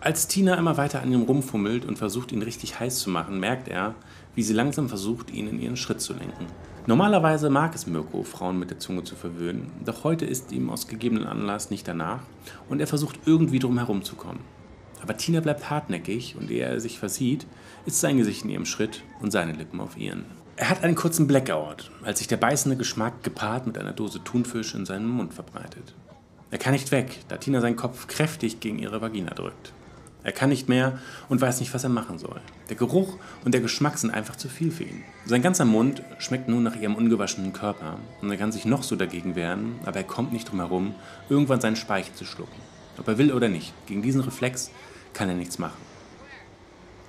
Als 0.00 0.28
Tina 0.28 0.54
immer 0.54 0.76
weiter 0.76 1.02
an 1.02 1.10
ihm 1.10 1.22
rumfummelt 1.22 1.84
und 1.84 1.98
versucht, 1.98 2.30
ihn 2.30 2.42
richtig 2.42 2.78
heiß 2.78 3.00
zu 3.00 3.10
machen, 3.10 3.40
merkt 3.40 3.66
er, 3.66 3.94
wie 4.34 4.42
sie 4.42 4.52
langsam 4.52 4.88
versucht, 4.88 5.32
ihn 5.32 5.48
in 5.48 5.60
ihren 5.60 5.76
Schritt 5.76 6.00
zu 6.00 6.12
lenken. 6.12 6.46
Normalerweise 6.86 7.50
mag 7.50 7.74
es 7.74 7.86
Mirko, 7.86 8.22
Frauen 8.22 8.58
mit 8.58 8.70
der 8.70 8.78
Zunge 8.78 9.02
zu 9.02 9.16
verwöhnen, 9.16 9.72
doch 9.84 10.04
heute 10.04 10.26
ist 10.26 10.52
ihm 10.52 10.70
aus 10.70 10.86
gegebenen 10.86 11.26
Anlass 11.26 11.70
nicht 11.70 11.88
danach 11.88 12.20
und 12.68 12.80
er 12.80 12.86
versucht 12.86 13.20
irgendwie 13.24 13.58
drum 13.58 13.78
herumzukommen. 13.78 14.42
Aber 15.00 15.16
Tina 15.16 15.40
bleibt 15.40 15.70
hartnäckig 15.70 16.36
und 16.38 16.50
ehe 16.50 16.64
er 16.64 16.80
sich 16.80 16.98
versieht, 16.98 17.46
ist 17.86 18.00
sein 18.00 18.18
Gesicht 18.18 18.44
in 18.44 18.50
ihrem 18.50 18.66
Schritt 18.66 19.02
und 19.20 19.32
seine 19.32 19.52
Lippen 19.52 19.80
auf 19.80 19.96
ihren. 19.96 20.26
Er 20.56 20.70
hat 20.70 20.84
einen 20.84 20.94
kurzen 20.94 21.26
Blackout, 21.26 21.90
als 22.04 22.20
sich 22.20 22.28
der 22.28 22.36
beißende 22.36 22.76
Geschmack 22.76 23.24
gepaart 23.24 23.66
mit 23.66 23.76
einer 23.76 23.92
Dose 23.92 24.22
Thunfisch 24.22 24.74
in 24.76 24.86
seinem 24.86 25.08
Mund 25.08 25.34
verbreitet. 25.34 25.94
Er 26.52 26.58
kann 26.58 26.74
nicht 26.74 26.92
weg, 26.92 27.18
da 27.26 27.38
Tina 27.38 27.60
seinen 27.60 27.74
Kopf 27.74 28.06
kräftig 28.06 28.60
gegen 28.60 28.78
ihre 28.78 29.00
Vagina 29.00 29.34
drückt. 29.34 29.72
Er 30.22 30.30
kann 30.30 30.50
nicht 30.50 30.68
mehr 30.68 31.00
und 31.28 31.40
weiß 31.40 31.58
nicht, 31.58 31.74
was 31.74 31.82
er 31.82 31.90
machen 31.90 32.18
soll. 32.18 32.40
Der 32.68 32.76
Geruch 32.76 33.18
und 33.44 33.52
der 33.52 33.62
Geschmack 33.62 33.98
sind 33.98 34.10
einfach 34.10 34.36
zu 34.36 34.48
viel 34.48 34.70
für 34.70 34.84
ihn. 34.84 35.02
Sein 35.26 35.42
ganzer 35.42 35.64
Mund 35.64 36.02
schmeckt 36.18 36.48
nun 36.48 36.62
nach 36.62 36.76
ihrem 36.76 36.94
ungewaschenen 36.94 37.52
Körper 37.52 37.98
und 38.22 38.30
er 38.30 38.36
kann 38.36 38.52
sich 38.52 38.64
noch 38.64 38.84
so 38.84 38.94
dagegen 38.94 39.34
wehren, 39.34 39.74
aber 39.84 39.96
er 39.96 40.04
kommt 40.04 40.32
nicht 40.32 40.48
drum 40.48 40.60
herum, 40.60 40.94
irgendwann 41.28 41.60
seinen 41.60 41.76
Speichel 41.76 42.14
zu 42.14 42.24
schlucken. 42.24 42.60
Ob 42.96 43.08
er 43.08 43.18
will 43.18 43.32
oder 43.32 43.48
nicht, 43.48 43.74
gegen 43.86 44.02
diesen 44.02 44.20
Reflex 44.20 44.70
kann 45.14 45.28
er 45.28 45.34
nichts 45.34 45.58
machen. 45.58 45.93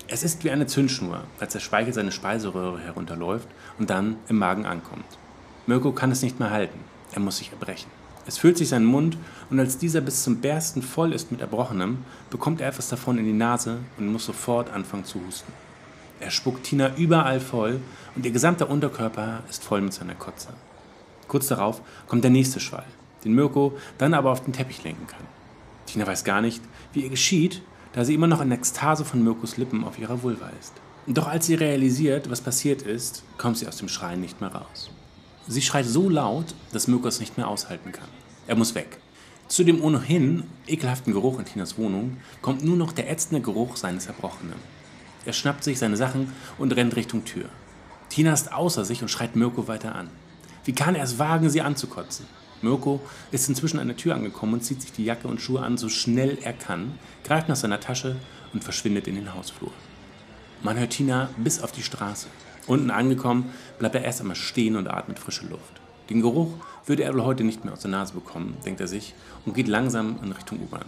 Es 0.07 0.21
ist 0.21 0.43
wie 0.43 0.51
eine 0.51 0.67
Zündschnur, 0.67 1.23
als 1.39 1.53
der 1.53 1.59
Speichel 1.59 1.91
seine 1.91 2.11
Speiseröhre 2.11 2.79
herunterläuft 2.79 3.47
und 3.79 3.89
dann 3.89 4.17
im 4.29 4.37
Magen 4.37 4.67
ankommt. 4.67 5.05
Mirko 5.65 5.93
kann 5.93 6.11
es 6.11 6.21
nicht 6.21 6.39
mehr 6.39 6.51
halten. 6.51 6.79
Er 7.13 7.21
muss 7.21 7.37
sich 7.37 7.51
erbrechen. 7.51 7.89
Es 8.27 8.37
füllt 8.37 8.57
sich 8.57 8.69
sein 8.69 8.85
Mund 8.85 9.17
und 9.49 9.59
als 9.59 9.79
dieser 9.79 10.01
bis 10.01 10.23
zum 10.23 10.41
Bersten 10.41 10.83
voll 10.83 11.11
ist 11.11 11.31
mit 11.31 11.41
Erbrochenem, 11.41 12.05
bekommt 12.29 12.61
er 12.61 12.67
etwas 12.67 12.89
davon 12.89 13.17
in 13.17 13.25
die 13.25 13.33
Nase 13.33 13.79
und 13.97 14.11
muss 14.11 14.25
sofort 14.25 14.71
anfangen 14.71 15.05
zu 15.05 15.19
husten. 15.25 15.51
Er 16.19 16.29
spuckt 16.29 16.63
Tina 16.65 16.95
überall 16.97 17.39
voll 17.39 17.79
und 18.15 18.25
ihr 18.25 18.31
gesamter 18.31 18.69
Unterkörper 18.69 19.41
ist 19.49 19.63
voll 19.63 19.81
mit 19.81 19.93
seiner 19.93 20.15
Kotze. 20.15 20.49
Kurz 21.27 21.47
darauf 21.47 21.81
kommt 22.07 22.23
der 22.23 22.31
nächste 22.31 22.59
Schwall, 22.59 22.85
den 23.23 23.33
Mirko 23.33 23.75
dann 23.97 24.13
aber 24.13 24.31
auf 24.31 24.43
den 24.43 24.53
Teppich 24.53 24.83
lenken 24.83 25.07
kann. 25.07 25.25
Tina 25.87 26.05
weiß 26.05 26.23
gar 26.23 26.41
nicht, 26.41 26.61
wie 26.93 27.01
ihr 27.01 27.09
geschieht, 27.09 27.63
da 27.95 28.03
sie 28.03 28.13
immer 28.13 28.27
noch 28.27 28.41
in 28.41 28.51
Ekstase 28.51 29.05
von 29.05 29.23
Mirkos 29.23 29.55
Lippen 29.55 29.85
auf 29.85 29.97
ihrer 29.97 30.21
Vulva 30.21 30.49
ist. 30.59 30.73
Doch 31.07 31.27
als 31.27 31.45
sie 31.45 31.55
realisiert, 31.55 32.29
was 32.29 32.41
passiert 32.41 32.81
ist, 32.81 33.23
kommt 33.37 33.57
sie 33.57 33.67
aus 33.67 33.77
dem 33.77 33.87
Schreien 33.87 34.19
nicht 34.19 34.41
mehr 34.41 34.53
raus. 34.53 34.91
Sie 35.47 35.61
schreit 35.61 35.85
so 35.85 36.09
laut, 36.09 36.55
dass 36.73 36.89
Mirko 36.89 37.07
es 37.07 37.21
nicht 37.21 37.37
mehr 37.37 37.47
aushalten 37.47 37.93
kann. 37.93 38.09
Er 38.47 38.57
muss 38.57 38.75
weg. 38.75 38.97
Zu 39.47 39.63
dem 39.63 39.81
ohnehin 39.81 40.43
ekelhaften 40.67 41.13
Geruch 41.13 41.39
in 41.39 41.45
Tinas 41.45 41.77
Wohnung 41.77 42.17
kommt 42.41 42.65
nur 42.65 42.75
noch 42.75 42.91
der 42.91 43.09
ätzende 43.09 43.41
Geruch 43.41 43.77
seines 43.77 44.07
Erbrochenen. 44.07 44.59
Er 45.25 45.33
schnappt 45.33 45.63
sich 45.63 45.79
seine 45.79 45.95
Sachen 45.95 46.33
und 46.57 46.75
rennt 46.75 46.97
Richtung 46.97 47.23
Tür. 47.23 47.45
Tina 48.09 48.33
ist 48.33 48.51
außer 48.51 48.83
sich 48.83 49.03
und 49.03 49.09
schreit 49.09 49.37
Mirko 49.37 49.69
weiter 49.69 49.95
an. 49.95 50.09
Wie 50.65 50.73
kann 50.73 50.95
er 50.95 51.03
es 51.03 51.17
wagen, 51.17 51.49
sie 51.49 51.61
anzukotzen? 51.61 52.25
Mirko 52.61 53.01
ist 53.31 53.49
inzwischen 53.49 53.79
an 53.79 53.87
der 53.87 53.97
Tür 53.97 54.15
angekommen 54.15 54.55
und 54.55 54.63
zieht 54.63 54.81
sich 54.81 54.91
die 54.91 55.05
Jacke 55.05 55.27
und 55.27 55.41
Schuhe 55.41 55.61
an, 55.61 55.77
so 55.77 55.89
schnell 55.89 56.37
er 56.41 56.53
kann, 56.53 56.97
greift 57.23 57.49
nach 57.49 57.55
seiner 57.55 57.79
Tasche 57.79 58.15
und 58.53 58.63
verschwindet 58.63 59.07
in 59.07 59.15
den 59.15 59.33
Hausflur. 59.33 59.71
Man 60.63 60.79
hört 60.79 60.91
Tina 60.91 61.29
bis 61.37 61.61
auf 61.61 61.71
die 61.71 61.83
Straße. 61.83 62.27
Unten 62.67 62.89
angekommen, 62.89 63.51
bleibt 63.77 63.95
er 63.95 64.03
erst 64.03 64.21
einmal 64.21 64.35
stehen 64.35 64.75
und 64.75 64.87
atmet 64.87 65.19
frische 65.19 65.45
Luft. 65.45 65.81
Den 66.09 66.21
Geruch 66.21 66.53
würde 66.85 67.03
er 67.03 67.13
wohl 67.13 67.23
heute 67.23 67.43
nicht 67.43 67.63
mehr 67.63 67.73
aus 67.73 67.81
der 67.81 67.91
Nase 67.91 68.13
bekommen, 68.13 68.57
denkt 68.65 68.81
er 68.81 68.87
sich, 68.87 69.13
und 69.45 69.53
geht 69.53 69.67
langsam 69.67 70.17
in 70.23 70.31
Richtung 70.31 70.59
U-Bahn. 70.59 70.85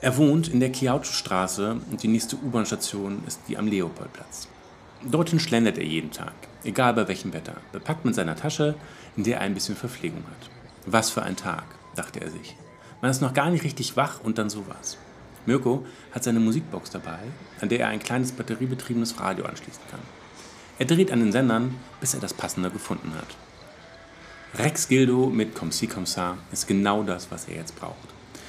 Er 0.00 0.16
wohnt 0.16 0.48
in 0.48 0.60
der 0.60 0.70
Kiautschustraße 0.70 1.80
und 1.90 2.02
die 2.02 2.08
nächste 2.08 2.36
U-Bahn-Station 2.36 3.22
ist 3.26 3.40
die 3.48 3.58
am 3.58 3.66
Leopoldplatz. 3.66 4.46
Dorthin 5.04 5.40
schlendert 5.40 5.78
er 5.78 5.84
jeden 5.84 6.10
Tag, 6.10 6.34
egal 6.64 6.94
bei 6.94 7.08
welchem 7.08 7.32
Wetter, 7.32 7.56
bepackt 7.72 8.04
mit 8.04 8.14
seiner 8.14 8.36
Tasche, 8.36 8.74
in 9.16 9.24
der 9.24 9.38
er 9.38 9.42
ein 9.42 9.54
bisschen 9.54 9.76
Verpflegung 9.76 10.22
hat. 10.24 10.57
Was 10.90 11.10
für 11.10 11.22
ein 11.22 11.36
Tag, 11.36 11.64
dachte 11.96 12.22
er 12.22 12.30
sich. 12.30 12.56
Man 13.02 13.10
ist 13.10 13.20
noch 13.20 13.34
gar 13.34 13.50
nicht 13.50 13.62
richtig 13.62 13.94
wach 13.98 14.20
und 14.20 14.38
dann 14.38 14.48
sowas. 14.48 14.96
Mirko 15.44 15.84
hat 16.12 16.24
seine 16.24 16.40
Musikbox 16.40 16.88
dabei, 16.90 17.18
an 17.60 17.68
der 17.68 17.80
er 17.80 17.88
ein 17.88 17.98
kleines 17.98 18.32
batteriebetriebenes 18.32 19.20
Radio 19.20 19.44
anschließen 19.44 19.82
kann. 19.90 20.00
Er 20.78 20.86
dreht 20.86 21.12
an 21.12 21.20
den 21.20 21.30
Sendern, 21.30 21.74
bis 22.00 22.14
er 22.14 22.20
das 22.20 22.32
Passende 22.32 22.70
gefunden 22.70 23.12
hat. 23.14 23.36
Rex 24.58 24.88
Gildo 24.88 25.26
mit 25.26 25.54
Comme 25.54 25.72
si 25.72 25.88
comme 25.88 26.06
ça 26.06 26.36
ist 26.52 26.66
genau 26.66 27.02
das, 27.02 27.30
was 27.30 27.48
er 27.48 27.56
jetzt 27.56 27.78
braucht. 27.78 28.08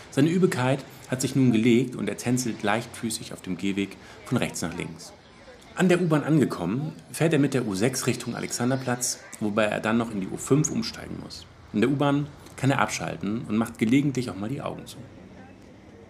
Seine 0.09 0.29
Übelkeit 0.29 0.85
hat 1.09 1.19
sich 1.19 1.35
nun 1.35 1.51
gelegt 1.51 1.97
und 1.97 2.07
er 2.07 2.15
tänzelt 2.15 2.63
leichtfüßig 2.63 3.33
auf 3.33 3.41
dem 3.41 3.57
Gehweg 3.57 3.97
von 4.23 4.37
rechts 4.37 4.61
nach 4.61 4.77
links. 4.77 5.11
An 5.75 5.89
der 5.89 6.01
U-Bahn 6.01 6.23
angekommen, 6.23 6.93
fährt 7.11 7.33
er 7.33 7.39
mit 7.39 7.53
der 7.53 7.63
U6 7.63 8.05
Richtung 8.05 8.35
Alexanderplatz, 8.35 9.19
wobei 9.41 9.65
er 9.65 9.81
dann 9.81 9.97
noch 9.97 10.11
in 10.11 10.21
die 10.21 10.27
U5 10.27 10.71
umsteigen 10.71 11.19
muss. 11.21 11.45
In 11.71 11.81
der 11.81 11.89
U-Bahn 11.89 12.27
kann 12.55 12.71
er 12.71 12.79
abschalten 12.79 13.45
und 13.47 13.57
macht 13.57 13.77
gelegentlich 13.77 14.29
auch 14.29 14.35
mal 14.35 14.49
die 14.49 14.61
Augen 14.61 14.85
zu. 14.85 14.97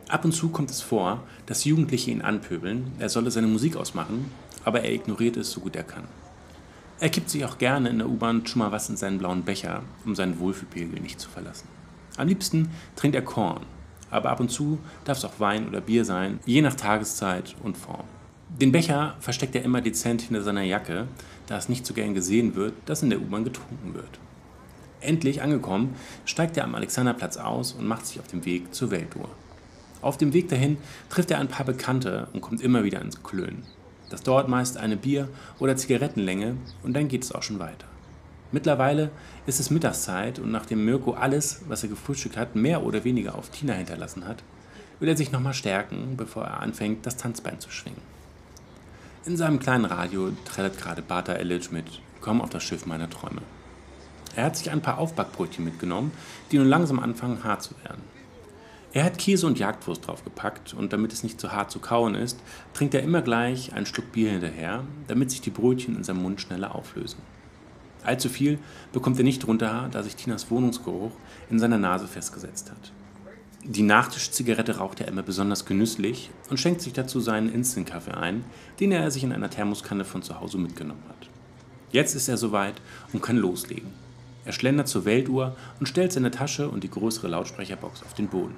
Ab 0.07 0.25
und 0.25 0.31
zu 0.31 0.49
kommt 0.49 0.71
es 0.71 0.81
vor, 0.81 1.23
dass 1.45 1.65
Jugendliche 1.65 2.11
ihn 2.11 2.21
anpöbeln, 2.21 2.93
er 2.97 3.09
solle 3.09 3.29
seine 3.29 3.47
Musik 3.47 3.75
ausmachen, 3.75 4.31
aber 4.63 4.81
er 4.81 4.93
ignoriert 4.93 5.37
es 5.37 5.51
so 5.51 5.61
gut 5.61 5.75
er 5.75 5.83
kann. 5.83 6.05
Er 6.99 7.09
kippt 7.09 7.29
sich 7.29 7.45
auch 7.45 7.57
gerne 7.57 7.89
in 7.89 7.99
der 7.99 8.09
U-Bahn 8.09 8.45
schon 8.47 8.59
mal 8.59 8.71
was 8.71 8.89
in 8.89 8.97
seinen 8.97 9.19
blauen 9.19 9.43
Becher, 9.43 9.83
um 10.05 10.15
seinen 10.15 10.39
Wohlfühlpegel 10.39 10.99
nicht 10.99 11.19
zu 11.19 11.29
verlassen. 11.29 11.67
Am 12.17 12.27
liebsten 12.27 12.69
trinkt 12.95 13.15
er 13.15 13.21
Korn, 13.21 13.65
aber 14.09 14.31
ab 14.31 14.39
und 14.39 14.49
zu 14.49 14.79
darf 15.03 15.17
es 15.17 15.25
auch 15.25 15.39
Wein 15.39 15.67
oder 15.67 15.81
Bier 15.81 16.03
sein, 16.03 16.39
je 16.45 16.61
nach 16.61 16.75
Tageszeit 16.75 17.55
und 17.63 17.77
Form. 17.77 18.05
Den 18.49 18.71
Becher 18.71 19.15
versteckt 19.19 19.55
er 19.55 19.63
immer 19.63 19.81
dezent 19.81 20.23
hinter 20.23 20.41
seiner 20.41 20.63
Jacke, 20.63 21.07
da 21.47 21.57
es 21.57 21.69
nicht 21.69 21.85
so 21.85 21.93
gern 21.93 22.13
gesehen 22.13 22.55
wird, 22.55 22.73
dass 22.85 23.03
in 23.03 23.11
der 23.11 23.21
U-Bahn 23.21 23.43
getrunken 23.43 23.93
wird. 23.93 24.19
Endlich 25.01 25.41
angekommen, 25.41 25.95
steigt 26.25 26.57
er 26.57 26.65
am 26.65 26.75
Alexanderplatz 26.75 27.37
aus 27.37 27.73
und 27.73 27.87
macht 27.87 28.05
sich 28.05 28.19
auf 28.19 28.27
den 28.27 28.45
Weg 28.45 28.73
zur 28.73 28.91
Weltuhr. 28.91 29.29
Auf 30.01 30.17
dem 30.17 30.33
Weg 30.33 30.49
dahin 30.49 30.77
trifft 31.09 31.31
er 31.31 31.39
ein 31.39 31.47
paar 31.47 31.65
Bekannte 31.65 32.27
und 32.33 32.41
kommt 32.41 32.61
immer 32.61 32.83
wieder 32.83 33.01
ins 33.01 33.23
Klönen. 33.23 33.63
Das 34.09 34.23
dauert 34.23 34.47
meist 34.47 34.77
eine 34.77 34.97
Bier- 34.97 35.29
oder 35.59 35.75
Zigarettenlänge 35.75 36.55
und 36.83 36.93
dann 36.93 37.07
geht 37.07 37.23
es 37.23 37.31
auch 37.31 37.43
schon 37.43 37.59
weiter. 37.59 37.85
Mittlerweile 38.51 39.11
ist 39.45 39.59
es 39.59 39.69
Mittagszeit 39.69 40.39
und 40.39 40.51
nachdem 40.51 40.83
Mirko 40.83 41.11
alles, 41.11 41.61
was 41.67 41.83
er 41.83 41.89
gefrühstückt 41.89 42.35
hat, 42.35 42.55
mehr 42.55 42.83
oder 42.83 43.03
weniger 43.03 43.35
auf 43.35 43.49
Tina 43.49 43.73
hinterlassen 43.73 44.27
hat, 44.27 44.43
will 44.99 45.09
er 45.09 45.17
sich 45.17 45.31
nochmal 45.31 45.53
stärken, 45.53 46.15
bevor 46.17 46.45
er 46.45 46.59
anfängt, 46.61 47.05
das 47.05 47.17
Tanzbein 47.17 47.59
zu 47.59 47.69
schwingen. 47.69 48.01
In 49.25 49.37
seinem 49.37 49.59
kleinen 49.59 49.85
Radio 49.85 50.31
trällert 50.45 50.79
gerade 50.79 51.01
Bata 51.01 51.33
Elic 51.33 51.71
mit 51.71 51.85
Komm 52.21 52.41
auf 52.41 52.49
das 52.49 52.63
Schiff 52.63 52.85
meiner 52.85 53.09
Träume. 53.09 53.41
Er 54.35 54.45
hat 54.45 54.55
sich 54.55 54.71
ein 54.71 54.81
paar 54.81 54.97
Aufbackbrötchen 54.97 55.65
mitgenommen, 55.65 56.11
die 56.51 56.57
nun 56.57 56.67
langsam 56.67 56.99
anfangen 56.99 57.43
hart 57.43 57.63
zu 57.63 57.75
werden. 57.83 58.01
Er 58.91 59.03
hat 59.03 59.19
Käse 59.19 59.45
und 59.45 59.59
Jagdwurst 59.59 60.07
draufgepackt 60.07 60.73
und 60.73 60.93
damit 60.93 61.13
es 61.13 61.21
nicht 61.21 61.39
zu 61.39 61.51
hart 61.51 61.69
zu 61.69 61.79
kauen 61.79 62.15
ist, 62.15 62.39
trinkt 62.73 62.95
er 62.95 63.03
immer 63.03 63.21
gleich 63.21 63.73
einen 63.73 63.85
Schluck 63.85 64.11
Bier 64.11 64.31
hinterher, 64.31 64.83
damit 65.07 65.29
sich 65.29 65.41
die 65.41 65.51
Brötchen 65.51 65.95
in 65.95 66.03
seinem 66.03 66.23
Mund 66.23 66.41
schneller 66.41 66.73
auflösen. 66.73 67.19
Allzu 68.03 68.29
viel 68.29 68.57
bekommt 68.91 69.19
er 69.19 69.25
nicht 69.25 69.45
runter, 69.45 69.89
da 69.91 70.01
sich 70.01 70.15
Tinas 70.15 70.49
Wohnungsgeruch 70.49 71.11
in 71.51 71.59
seiner 71.59 71.77
Nase 71.77 72.07
festgesetzt 72.07 72.71
hat. 72.71 72.91
Die 73.63 73.83
Nachtischzigarette 73.83 74.77
raucht 74.77 75.01
er 75.01 75.07
immer 75.07 75.21
besonders 75.21 75.65
genüsslich 75.65 76.31
und 76.49 76.59
schenkt 76.59 76.81
sich 76.81 76.93
dazu 76.93 77.19
seinen 77.19 77.53
Instant-Kaffee 77.53 78.13
ein, 78.13 78.45
den 78.79 78.91
er 78.91 79.11
sich 79.11 79.23
in 79.23 79.33
einer 79.33 79.49
Thermoskanne 79.49 80.05
von 80.05 80.23
zu 80.23 80.39
Hause 80.39 80.57
mitgenommen 80.57 81.03
hat. 81.09 81.29
Jetzt 81.91 82.15
ist 82.15 82.29
er 82.29 82.37
soweit 82.37 82.81
und 83.13 83.21
kann 83.21 83.37
loslegen. 83.37 83.91
Er 84.49 84.53
schlendert 84.53 84.87
zur 84.87 85.05
Weltuhr 85.05 85.55
und 85.79 85.85
stellt 85.85 86.11
seine 86.11 86.31
Tasche 86.31 86.69
und 86.69 86.83
die 86.83 86.89
größere 86.89 87.27
Lautsprecherbox 87.27 88.01
auf 88.01 88.15
den 88.15 88.29
Boden. 88.29 88.55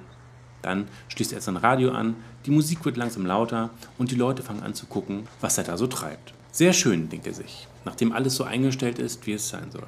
Dann 0.62 0.88
schließt 1.08 1.34
er 1.34 1.42
sein 1.42 1.58
Radio 1.58 1.90
an, 1.90 2.16
die 2.46 2.50
Musik 2.50 2.82
wird 2.86 2.96
langsam 2.96 3.26
lauter 3.26 3.68
und 3.98 4.10
die 4.10 4.14
Leute 4.14 4.42
fangen 4.42 4.62
an 4.62 4.72
zu 4.72 4.86
gucken, 4.86 5.28
was 5.42 5.58
er 5.58 5.64
da 5.64 5.76
so 5.76 5.86
treibt. 5.86 6.32
Sehr 6.50 6.72
schön, 6.72 7.10
denkt 7.10 7.26
er 7.26 7.34
sich, 7.34 7.68
nachdem 7.84 8.12
alles 8.12 8.36
so 8.36 8.44
eingestellt 8.44 8.98
ist, 8.98 9.26
wie 9.26 9.34
es 9.34 9.50
sein 9.50 9.70
soll. 9.70 9.86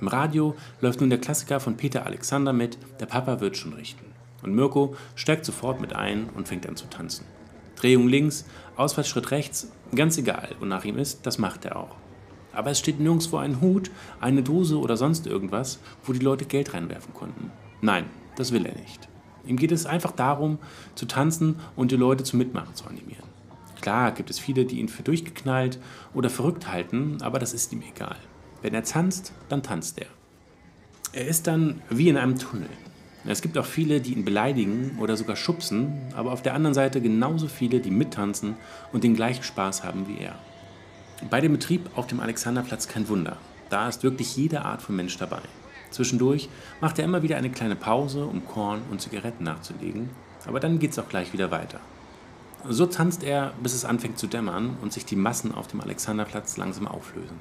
Im 0.00 0.08
Radio 0.08 0.56
läuft 0.80 1.00
nun 1.00 1.10
der 1.10 1.20
Klassiker 1.20 1.60
von 1.60 1.76
Peter 1.76 2.06
Alexander 2.06 2.54
mit 2.54 2.78
Der 3.00 3.04
Papa 3.04 3.40
wird 3.42 3.58
schon 3.58 3.74
richten. 3.74 4.06
Und 4.40 4.54
Mirko 4.54 4.96
steigt 5.16 5.44
sofort 5.44 5.82
mit 5.82 5.92
ein 5.94 6.30
und 6.34 6.48
fängt 6.48 6.66
an 6.66 6.76
zu 6.76 6.86
tanzen. 6.86 7.26
Drehung 7.76 8.08
links, 8.08 8.46
Ausfallschritt 8.76 9.30
rechts, 9.30 9.70
ganz 9.94 10.16
egal, 10.16 10.48
wonach 10.60 10.86
ihm 10.86 10.96
ist, 10.96 11.26
das 11.26 11.36
macht 11.36 11.66
er 11.66 11.76
auch. 11.76 12.01
Aber 12.52 12.70
es 12.70 12.78
steht 12.78 13.00
nirgendwo 13.00 13.38
ein 13.38 13.60
Hut, 13.60 13.90
eine 14.20 14.42
Dose 14.42 14.78
oder 14.78 14.96
sonst 14.96 15.26
irgendwas, 15.26 15.78
wo 16.04 16.12
die 16.12 16.20
Leute 16.20 16.44
Geld 16.44 16.74
reinwerfen 16.74 17.14
konnten. 17.14 17.50
Nein, 17.80 18.04
das 18.36 18.52
will 18.52 18.66
er 18.66 18.74
nicht. 18.74 19.08
Ihm 19.46 19.56
geht 19.56 19.72
es 19.72 19.86
einfach 19.86 20.12
darum, 20.12 20.58
zu 20.94 21.06
tanzen 21.06 21.56
und 21.76 21.90
die 21.90 21.96
Leute 21.96 22.24
zum 22.24 22.38
Mitmachen 22.38 22.74
zu 22.74 22.86
animieren. 22.86 23.24
Klar 23.80 24.12
gibt 24.12 24.30
es 24.30 24.38
viele, 24.38 24.64
die 24.64 24.78
ihn 24.78 24.88
für 24.88 25.02
durchgeknallt 25.02 25.78
oder 26.14 26.30
verrückt 26.30 26.70
halten, 26.70 27.18
aber 27.20 27.40
das 27.40 27.52
ist 27.52 27.72
ihm 27.72 27.82
egal. 27.82 28.16
Wenn 28.62 28.74
er 28.74 28.84
tanzt, 28.84 29.32
dann 29.48 29.64
tanzt 29.64 29.98
er. 29.98 30.06
Er 31.12 31.26
ist 31.26 31.48
dann 31.48 31.82
wie 31.90 32.08
in 32.08 32.16
einem 32.16 32.38
Tunnel. 32.38 32.68
Es 33.24 33.42
gibt 33.42 33.58
auch 33.58 33.66
viele, 33.66 34.00
die 34.00 34.12
ihn 34.12 34.24
beleidigen 34.24 34.98
oder 35.00 35.16
sogar 35.16 35.36
schubsen, 35.36 35.92
aber 36.16 36.32
auf 36.32 36.42
der 36.42 36.54
anderen 36.54 36.74
Seite 36.74 37.00
genauso 37.00 37.48
viele, 37.48 37.80
die 37.80 37.90
mittanzen 37.90 38.56
und 38.92 39.04
den 39.04 39.14
gleichen 39.14 39.42
Spaß 39.42 39.84
haben 39.84 40.08
wie 40.08 40.18
er. 40.18 40.36
Bei 41.30 41.40
dem 41.40 41.52
Betrieb 41.52 41.88
auf 41.94 42.06
dem 42.06 42.20
Alexanderplatz 42.20 42.88
kein 42.88 43.08
Wunder. 43.08 43.36
Da 43.70 43.88
ist 43.88 44.02
wirklich 44.02 44.36
jede 44.36 44.64
Art 44.64 44.82
von 44.82 44.96
Mensch 44.96 45.16
dabei. 45.16 45.40
Zwischendurch 45.90 46.48
macht 46.80 46.98
er 46.98 47.04
immer 47.04 47.22
wieder 47.22 47.36
eine 47.36 47.50
kleine 47.50 47.76
Pause, 47.76 48.24
um 48.24 48.46
Korn 48.46 48.82
und 48.90 49.00
Zigaretten 49.00 49.44
nachzulegen, 49.44 50.10
aber 50.46 50.58
dann 50.58 50.78
geht 50.78 50.92
es 50.92 50.98
auch 50.98 51.08
gleich 51.08 51.32
wieder 51.32 51.50
weiter. 51.50 51.80
So 52.68 52.86
tanzt 52.86 53.22
er, 53.22 53.52
bis 53.62 53.74
es 53.74 53.84
anfängt 53.84 54.18
zu 54.18 54.26
dämmern 54.26 54.76
und 54.82 54.92
sich 54.92 55.04
die 55.04 55.16
Massen 55.16 55.52
auf 55.54 55.68
dem 55.68 55.80
Alexanderplatz 55.80 56.56
langsam 56.56 56.86
auflösen. 56.86 57.36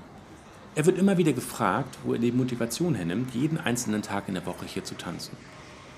Er 0.74 0.86
wird 0.86 0.98
immer 0.98 1.18
wieder 1.18 1.34
gefragt, 1.34 1.98
wo 2.04 2.14
er 2.14 2.20
die 2.20 2.32
Motivation 2.32 2.96
hernimmt, 2.96 3.34
jeden 3.34 3.58
einzelnen 3.58 4.02
Tag 4.02 4.28
in 4.28 4.36
der 4.36 4.46
Woche 4.46 4.66
hier 4.66 4.84
zu 4.84 4.96
tanzen. 4.96 5.36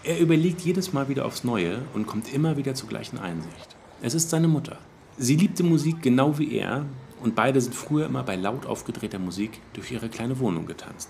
Er 0.03 0.19
überlegt 0.19 0.61
jedes 0.61 0.93
Mal 0.93 1.09
wieder 1.09 1.25
aufs 1.25 1.43
Neue 1.43 1.79
und 1.93 2.07
kommt 2.07 2.33
immer 2.33 2.57
wieder 2.57 2.73
zur 2.73 2.89
gleichen 2.89 3.19
Einsicht. 3.19 3.75
Es 4.01 4.13
ist 4.13 4.29
seine 4.29 4.47
Mutter. 4.47 4.77
Sie 5.17 5.35
liebte 5.35 5.63
Musik 5.63 6.01
genau 6.01 6.37
wie 6.39 6.53
er 6.53 6.85
und 7.23 7.35
beide 7.35 7.61
sind 7.61 7.73
früher 7.73 8.05
immer 8.05 8.23
bei 8.23 8.35
laut 8.35 8.65
aufgedrehter 8.65 9.17
Musik 9.17 9.61
durch 9.73 9.91
ihre 9.91 10.09
kleine 10.09 10.39
Wohnung 10.39 10.65
getanzt. 10.65 11.09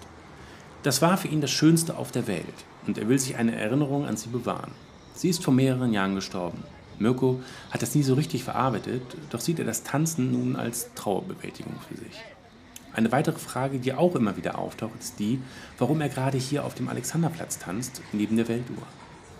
Das 0.84 1.02
war 1.02 1.18
für 1.18 1.28
ihn 1.28 1.42
das 1.42 1.52
Schönste 1.52 1.98
auf 1.98 2.12
der 2.12 2.28
Welt 2.28 2.46
und 2.86 2.98
er 2.98 3.10
will 3.10 3.18
sich 3.18 3.36
eine 3.36 3.56
Erinnerung 3.56 4.06
an 4.06 4.16
sie 4.16 4.30
bewahren. 4.30 4.72
Sie 5.16 5.30
ist 5.30 5.44
vor 5.44 5.54
mehreren 5.54 5.92
Jahren 5.92 6.16
gestorben. 6.16 6.64
Mirko 7.00 7.42
hat 7.72 7.82
das 7.82 7.96
nie 7.96 8.04
so 8.04 8.14
richtig 8.14 8.44
verarbeitet, 8.44 9.02
doch 9.32 9.40
sieht 9.40 9.58
er 9.58 9.66
das 9.66 9.84
Tanzen 9.84 10.32
nun 10.32 10.56
als 10.56 10.94
Trauerbewältigung 10.94 11.74
für 11.88 11.98
sich. 11.98 12.22
Eine 12.94 13.12
weitere 13.12 13.40
Frage, 13.40 13.80
die 13.80 13.94
auch 13.94 14.16
immer 14.16 14.38
wieder 14.38 14.60
auftaucht, 14.60 15.00
ist 15.00 15.18
die, 15.20 15.42
warum 15.80 16.00
er 16.00 16.10
gerade 16.10 16.38
hier 16.38 16.64
auf 16.64 16.76
dem 16.76 16.90
Alexanderplatz 16.90 17.58
tanzt, 17.58 18.02
neben 18.12 18.38
der 18.38 18.48
Weltuhr. 18.48 18.84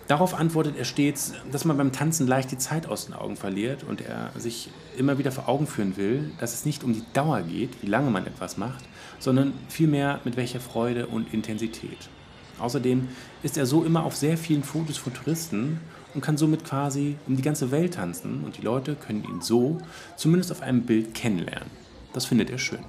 Darauf 0.06 0.34
antwortet 0.34 0.76
er 0.76 0.84
stets, 0.84 1.32
dass 1.50 1.64
man 1.64 1.78
beim 1.78 1.92
Tanzen 1.92 2.26
leicht 2.26 2.50
die 2.50 2.58
Zeit 2.58 2.86
aus 2.86 3.06
den 3.06 3.14
Augen 3.14 3.36
verliert 3.36 3.84
und 3.84 4.02
er 4.02 4.32
sich 4.36 4.68
immer 4.98 5.16
wieder 5.16 5.32
vor 5.32 5.48
Augen 5.48 5.66
führen 5.66 5.96
will, 5.96 6.30
dass 6.38 6.52
es 6.52 6.66
nicht 6.66 6.84
um 6.84 6.92
die 6.92 7.04
Dauer 7.14 7.40
geht, 7.40 7.82
wie 7.82 7.86
lange 7.86 8.10
man 8.10 8.26
etwas 8.26 8.58
macht, 8.58 8.84
sondern 9.18 9.54
vielmehr 9.68 10.20
mit 10.24 10.36
welcher 10.36 10.60
Freude 10.60 11.06
und 11.06 11.32
Intensität. 11.32 12.10
Außerdem 12.58 13.08
ist 13.42 13.56
er 13.56 13.64
so 13.64 13.82
immer 13.82 14.04
auf 14.04 14.14
sehr 14.14 14.36
vielen 14.36 14.62
Fotos 14.62 14.98
von 14.98 15.14
Touristen 15.14 15.80
und 16.12 16.20
kann 16.20 16.36
somit 16.36 16.64
quasi 16.64 17.16
um 17.26 17.36
die 17.36 17.42
ganze 17.42 17.70
Welt 17.70 17.94
tanzen 17.94 18.44
und 18.44 18.58
die 18.58 18.62
Leute 18.62 18.94
können 18.94 19.24
ihn 19.24 19.40
so 19.40 19.78
zumindest 20.16 20.52
auf 20.52 20.60
einem 20.60 20.82
Bild 20.82 21.14
kennenlernen. 21.14 21.70
Das 22.12 22.26
findet 22.26 22.50
er 22.50 22.58
schön. 22.58 22.84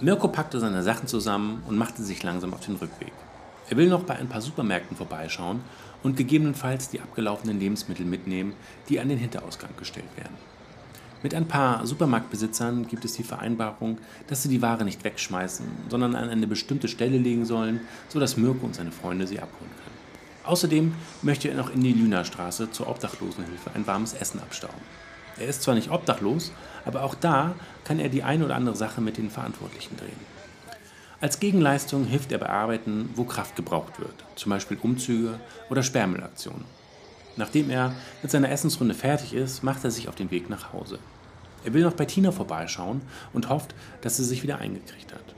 Mirko 0.00 0.28
packte 0.28 0.60
seine 0.60 0.82
Sachen 0.82 1.08
zusammen 1.08 1.62
und 1.66 1.76
machte 1.76 2.02
sich 2.02 2.22
langsam 2.22 2.54
auf 2.54 2.64
den 2.64 2.76
Rückweg. 2.76 3.12
Er 3.68 3.76
will 3.76 3.88
noch 3.88 4.02
bei 4.02 4.16
ein 4.16 4.28
paar 4.28 4.40
Supermärkten 4.40 4.96
vorbeischauen 4.96 5.60
und 6.02 6.16
gegebenenfalls 6.16 6.88
die 6.90 7.00
abgelaufenen 7.00 7.58
Lebensmittel 7.60 8.06
mitnehmen, 8.06 8.54
die 8.88 9.00
an 9.00 9.08
den 9.08 9.18
Hinterausgang 9.18 9.70
gestellt 9.78 10.16
werden. 10.16 10.36
Mit 11.22 11.34
ein 11.34 11.46
paar 11.46 11.86
Supermarktbesitzern 11.86 12.88
gibt 12.88 13.04
es 13.04 13.12
die 13.12 13.22
Vereinbarung, 13.22 13.98
dass 14.26 14.42
sie 14.42 14.48
die 14.48 14.60
Ware 14.60 14.84
nicht 14.84 15.04
wegschmeißen, 15.04 15.64
sondern 15.88 16.16
an 16.16 16.28
eine 16.28 16.48
bestimmte 16.48 16.88
Stelle 16.88 17.18
legen 17.18 17.44
sollen, 17.44 17.80
sodass 18.08 18.36
Mirko 18.36 18.66
und 18.66 18.74
seine 18.74 18.90
Freunde 18.90 19.28
sie 19.28 19.38
abholen 19.38 19.70
können. 19.70 19.92
Außerdem 20.44 20.94
möchte 21.22 21.48
er 21.48 21.56
noch 21.56 21.72
in 21.72 21.82
die 21.82 21.92
Lünerstraße 21.92 22.72
zur 22.72 22.88
Obdachlosenhilfe 22.88 23.70
ein 23.74 23.86
warmes 23.86 24.14
Essen 24.14 24.40
abstauben. 24.40 24.80
Er 25.38 25.46
ist 25.46 25.62
zwar 25.62 25.76
nicht 25.76 25.90
obdachlos, 25.90 26.52
aber 26.84 27.04
auch 27.04 27.14
da 27.14 27.54
kann 27.84 28.00
er 28.00 28.08
die 28.08 28.24
eine 28.24 28.44
oder 28.44 28.56
andere 28.56 28.76
Sache 28.76 29.00
mit 29.00 29.16
den 29.16 29.30
Verantwortlichen 29.30 29.96
drehen. 29.96 30.31
Als 31.22 31.38
Gegenleistung 31.38 32.04
hilft 32.04 32.32
er 32.32 32.38
bei 32.38 32.48
Arbeiten, 32.48 33.10
wo 33.14 33.22
Kraft 33.22 33.54
gebraucht 33.54 34.00
wird, 34.00 34.24
zum 34.34 34.50
Beispiel 34.50 34.76
Umzüge 34.82 35.38
oder 35.70 35.84
Sperrmüllaktionen. 35.84 36.64
Nachdem 37.36 37.70
er 37.70 37.94
mit 38.22 38.32
seiner 38.32 38.50
Essensrunde 38.50 38.92
fertig 38.92 39.32
ist, 39.32 39.62
macht 39.62 39.84
er 39.84 39.92
sich 39.92 40.08
auf 40.08 40.16
den 40.16 40.32
Weg 40.32 40.50
nach 40.50 40.72
Hause. 40.72 40.98
Er 41.64 41.74
will 41.74 41.84
noch 41.84 41.92
bei 41.92 42.06
Tina 42.06 42.32
vorbeischauen 42.32 43.02
und 43.32 43.50
hofft, 43.50 43.72
dass 44.00 44.16
sie 44.16 44.24
sich 44.24 44.42
wieder 44.42 44.58
eingekriegt 44.58 45.12
hat. 45.12 45.36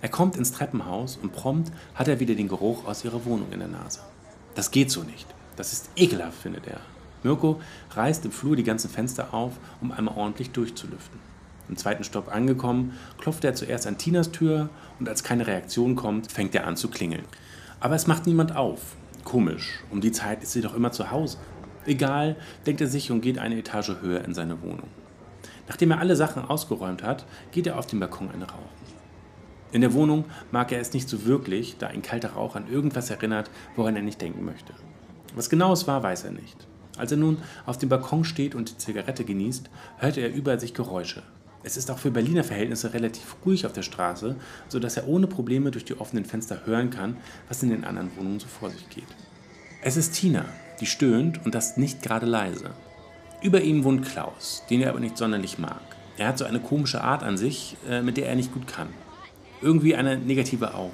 Er 0.00 0.08
kommt 0.08 0.34
ins 0.34 0.52
Treppenhaus 0.52 1.18
und 1.18 1.34
prompt 1.34 1.72
hat 1.94 2.08
er 2.08 2.18
wieder 2.18 2.34
den 2.34 2.48
Geruch 2.48 2.86
aus 2.86 3.04
ihrer 3.04 3.26
Wohnung 3.26 3.52
in 3.52 3.58
der 3.58 3.68
Nase. 3.68 4.00
Das 4.54 4.70
geht 4.70 4.90
so 4.90 5.02
nicht. 5.02 5.26
Das 5.56 5.74
ist 5.74 5.90
ekelhaft, 5.96 6.40
findet 6.40 6.66
er. 6.68 6.80
Mirko 7.22 7.60
reißt 7.90 8.24
im 8.24 8.32
Flur 8.32 8.56
die 8.56 8.64
ganzen 8.64 8.88
Fenster 8.88 9.34
auf, 9.34 9.52
um 9.82 9.92
einmal 9.92 10.16
ordentlich 10.16 10.52
durchzulüften. 10.52 11.35
Im 11.68 11.76
zweiten 11.76 12.04
Stock 12.04 12.32
angekommen, 12.32 12.92
klopft 13.18 13.44
er 13.44 13.54
zuerst 13.54 13.86
an 13.86 13.98
Tinas 13.98 14.30
Tür 14.30 14.68
und 15.00 15.08
als 15.08 15.24
keine 15.24 15.46
Reaktion 15.46 15.96
kommt, 15.96 16.30
fängt 16.30 16.54
er 16.54 16.66
an 16.66 16.76
zu 16.76 16.88
klingeln. 16.88 17.24
Aber 17.80 17.94
es 17.94 18.06
macht 18.06 18.26
niemand 18.26 18.54
auf. 18.54 18.96
Komisch, 19.24 19.80
um 19.90 20.00
die 20.00 20.12
Zeit 20.12 20.42
ist 20.42 20.52
sie 20.52 20.60
doch 20.60 20.74
immer 20.74 20.92
zu 20.92 21.10
Hause. 21.10 21.38
Egal, 21.84 22.36
denkt 22.66 22.80
er 22.80 22.86
sich 22.86 23.10
und 23.10 23.20
geht 23.20 23.38
eine 23.38 23.58
Etage 23.58 23.96
höher 24.00 24.24
in 24.24 24.34
seine 24.34 24.62
Wohnung. 24.62 24.88
Nachdem 25.68 25.90
er 25.90 25.98
alle 25.98 26.16
Sachen 26.16 26.44
ausgeräumt 26.44 27.02
hat, 27.02 27.26
geht 27.50 27.66
er 27.66 27.78
auf 27.78 27.86
den 27.86 28.00
Balkon 28.00 28.30
eine 28.30 28.44
rauchen. 28.44 28.86
In 29.72 29.80
der 29.80 29.94
Wohnung 29.94 30.24
mag 30.52 30.70
er 30.70 30.80
es 30.80 30.94
nicht 30.94 31.08
so 31.08 31.26
wirklich, 31.26 31.76
da 31.78 31.88
ein 31.88 32.02
kalter 32.02 32.30
Rauch 32.30 32.54
an 32.54 32.70
irgendwas 32.70 33.10
erinnert, 33.10 33.50
woran 33.74 33.96
er 33.96 34.02
nicht 34.02 34.20
denken 34.20 34.44
möchte. 34.44 34.72
Was 35.34 35.50
genau 35.50 35.72
es 35.72 35.86
war, 35.86 36.02
weiß 36.02 36.24
er 36.24 36.30
nicht. 36.30 36.66
Als 36.96 37.10
er 37.10 37.18
nun 37.18 37.38
auf 37.66 37.76
dem 37.76 37.88
Balkon 37.88 38.24
steht 38.24 38.54
und 38.54 38.70
die 38.70 38.78
Zigarette 38.78 39.24
genießt, 39.24 39.68
hört 39.98 40.16
er 40.16 40.32
über 40.32 40.58
sich 40.58 40.72
Geräusche. 40.72 41.22
Es 41.66 41.76
ist 41.76 41.90
auch 41.90 41.98
für 41.98 42.12
Berliner 42.12 42.44
Verhältnisse 42.44 42.94
relativ 42.94 43.34
ruhig 43.44 43.66
auf 43.66 43.72
der 43.72 43.82
Straße, 43.82 44.36
sodass 44.68 44.96
er 44.96 45.08
ohne 45.08 45.26
Probleme 45.26 45.72
durch 45.72 45.84
die 45.84 45.98
offenen 45.98 46.24
Fenster 46.24 46.64
hören 46.64 46.90
kann, 46.90 47.16
was 47.48 47.60
in 47.64 47.70
den 47.70 47.82
anderen 47.82 48.16
Wohnungen 48.16 48.38
so 48.38 48.46
vor 48.46 48.70
sich 48.70 48.88
geht. 48.88 49.08
Es 49.82 49.96
ist 49.96 50.12
Tina, 50.12 50.44
die 50.80 50.86
stöhnt 50.86 51.44
und 51.44 51.56
das 51.56 51.76
nicht 51.76 52.04
gerade 52.04 52.24
leise. 52.24 52.70
Über 53.42 53.62
ihm 53.62 53.82
wohnt 53.82 54.06
Klaus, 54.06 54.62
den 54.70 54.80
er 54.80 54.90
aber 54.90 55.00
nicht 55.00 55.18
sonderlich 55.18 55.58
mag. 55.58 55.80
Er 56.16 56.28
hat 56.28 56.38
so 56.38 56.44
eine 56.44 56.60
komische 56.60 57.02
Art 57.02 57.24
an 57.24 57.36
sich, 57.36 57.76
äh, 57.90 58.00
mit 58.00 58.16
der 58.16 58.28
er 58.28 58.36
nicht 58.36 58.54
gut 58.54 58.68
kann. 58.68 58.90
Irgendwie 59.60 59.96
eine 59.96 60.16
negative 60.16 60.72
Aura. 60.72 60.92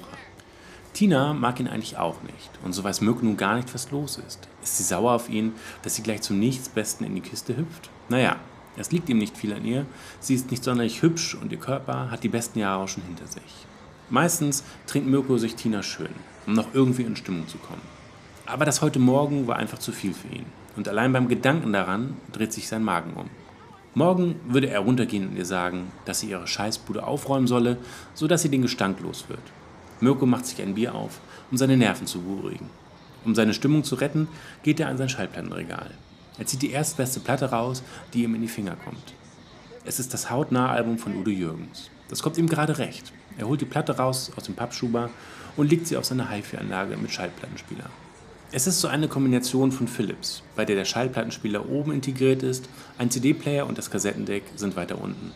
Tina 0.93 1.35
mag 1.35 1.59
ihn 1.59 1.67
eigentlich 1.67 1.97
auch 1.97 2.23
nicht 2.23 2.49
und 2.63 2.73
so 2.73 2.83
weiß 2.83 3.01
Mirko 3.01 3.23
nun 3.23 3.37
gar 3.37 3.57
nicht, 3.57 3.71
was 3.75 3.91
los 3.91 4.19
ist. 4.27 4.47
Ist 4.63 4.77
sie 4.77 4.83
sauer 4.83 5.11
auf 5.11 5.29
ihn, 5.29 5.53
dass 5.83 5.93
sie 5.93 6.01
gleich 6.01 6.23
zum 6.23 6.39
Nichtsbesten 6.39 7.05
in 7.05 7.13
die 7.13 7.21
Kiste 7.21 7.55
hüpft? 7.55 7.91
Naja, 8.09 8.37
es 8.77 8.91
liegt 8.91 9.09
ihm 9.09 9.17
nicht 9.17 9.37
viel 9.37 9.53
an 9.53 9.65
ihr, 9.65 9.85
sie 10.19 10.35
ist 10.35 10.51
nicht 10.51 10.63
sonderlich 10.63 11.01
hübsch 11.01 11.35
und 11.35 11.51
ihr 11.51 11.59
Körper 11.59 12.09
hat 12.09 12.23
die 12.23 12.29
besten 12.29 12.59
Jahre 12.59 12.87
schon 12.87 13.03
hinter 13.03 13.27
sich. 13.27 13.67
Meistens 14.09 14.63
trinkt 14.87 15.07
Mirko 15.07 15.37
sich 15.37 15.55
Tina 15.55 15.83
schön, 15.83 16.13
um 16.47 16.53
noch 16.53 16.73
irgendwie 16.73 17.03
in 17.03 17.15
Stimmung 17.15 17.47
zu 17.47 17.57
kommen. 17.57 17.81
Aber 18.45 18.65
das 18.65 18.81
heute 18.81 18.99
Morgen 18.99 19.47
war 19.47 19.57
einfach 19.57 19.79
zu 19.79 19.91
viel 19.91 20.13
für 20.13 20.27
ihn 20.27 20.45
und 20.75 20.87
allein 20.87 21.13
beim 21.13 21.27
Gedanken 21.27 21.71
daran 21.73 22.17
dreht 22.31 22.53
sich 22.53 22.67
sein 22.67 22.83
Magen 22.83 23.13
um. 23.13 23.29
Morgen 23.95 24.39
würde 24.47 24.69
er 24.69 24.79
runtergehen 24.79 25.29
und 25.29 25.37
ihr 25.37 25.45
sagen, 25.45 25.91
dass 26.05 26.19
sie 26.19 26.31
ihre 26.31 26.47
Scheißbude 26.47 27.05
aufräumen 27.05 27.45
solle, 27.45 27.77
sodass 28.15 28.41
sie 28.41 28.49
den 28.49 28.63
Gestank 28.63 28.99
los 29.01 29.25
wird. 29.27 29.39
Mirko 29.99 30.25
macht 30.25 30.47
sich 30.47 30.61
ein 30.61 30.73
Bier 30.73 30.95
auf, 30.95 31.19
um 31.51 31.57
seine 31.57 31.77
Nerven 31.77 32.07
zu 32.07 32.21
beruhigen. 32.21 32.69
Um 33.23 33.35
seine 33.35 33.53
Stimmung 33.53 33.83
zu 33.83 33.95
retten, 33.95 34.27
geht 34.63 34.79
er 34.79 34.89
an 34.89 34.97
sein 34.97 35.09
Schallplattenregal. 35.09 35.91
Er 36.37 36.45
zieht 36.45 36.61
die 36.61 36.71
erstbeste 36.71 37.19
Platte 37.19 37.51
raus, 37.51 37.83
die 38.13 38.23
ihm 38.23 38.35
in 38.35 38.41
die 38.41 38.47
Finger 38.47 38.75
kommt. 38.75 39.13
Es 39.85 39.99
ist 39.99 40.13
das 40.13 40.29
Hautnah-Album 40.29 40.97
von 40.97 41.15
Udo 41.15 41.29
Jürgens. 41.29 41.89
Das 42.09 42.23
kommt 42.23 42.37
ihm 42.37 42.47
gerade 42.47 42.77
recht. 42.77 43.11
Er 43.37 43.47
holt 43.47 43.61
die 43.61 43.65
Platte 43.65 43.97
raus 43.97 44.31
aus 44.35 44.43
dem 44.43 44.55
Pappschuber 44.55 45.09
und 45.57 45.69
legt 45.69 45.87
sie 45.87 45.97
auf 45.97 46.05
seine 46.05 46.29
HiFi-Anlage 46.29 46.97
mit 46.97 47.11
Schallplattenspieler. 47.11 47.89
Es 48.51 48.67
ist 48.67 48.81
so 48.81 48.87
eine 48.87 49.07
Kombination 49.07 49.71
von 49.71 49.87
Philips, 49.87 50.43
bei 50.55 50.63
der 50.63 50.75
der 50.75 50.85
Schallplattenspieler 50.85 51.67
oben 51.69 51.91
integriert 51.91 52.43
ist, 52.43 52.69
ein 52.97 53.09
CD-Player 53.09 53.65
und 53.65 53.77
das 53.77 53.89
Kassettendeck 53.89 54.43
sind 54.55 54.75
weiter 54.75 55.01
unten. 55.01 55.31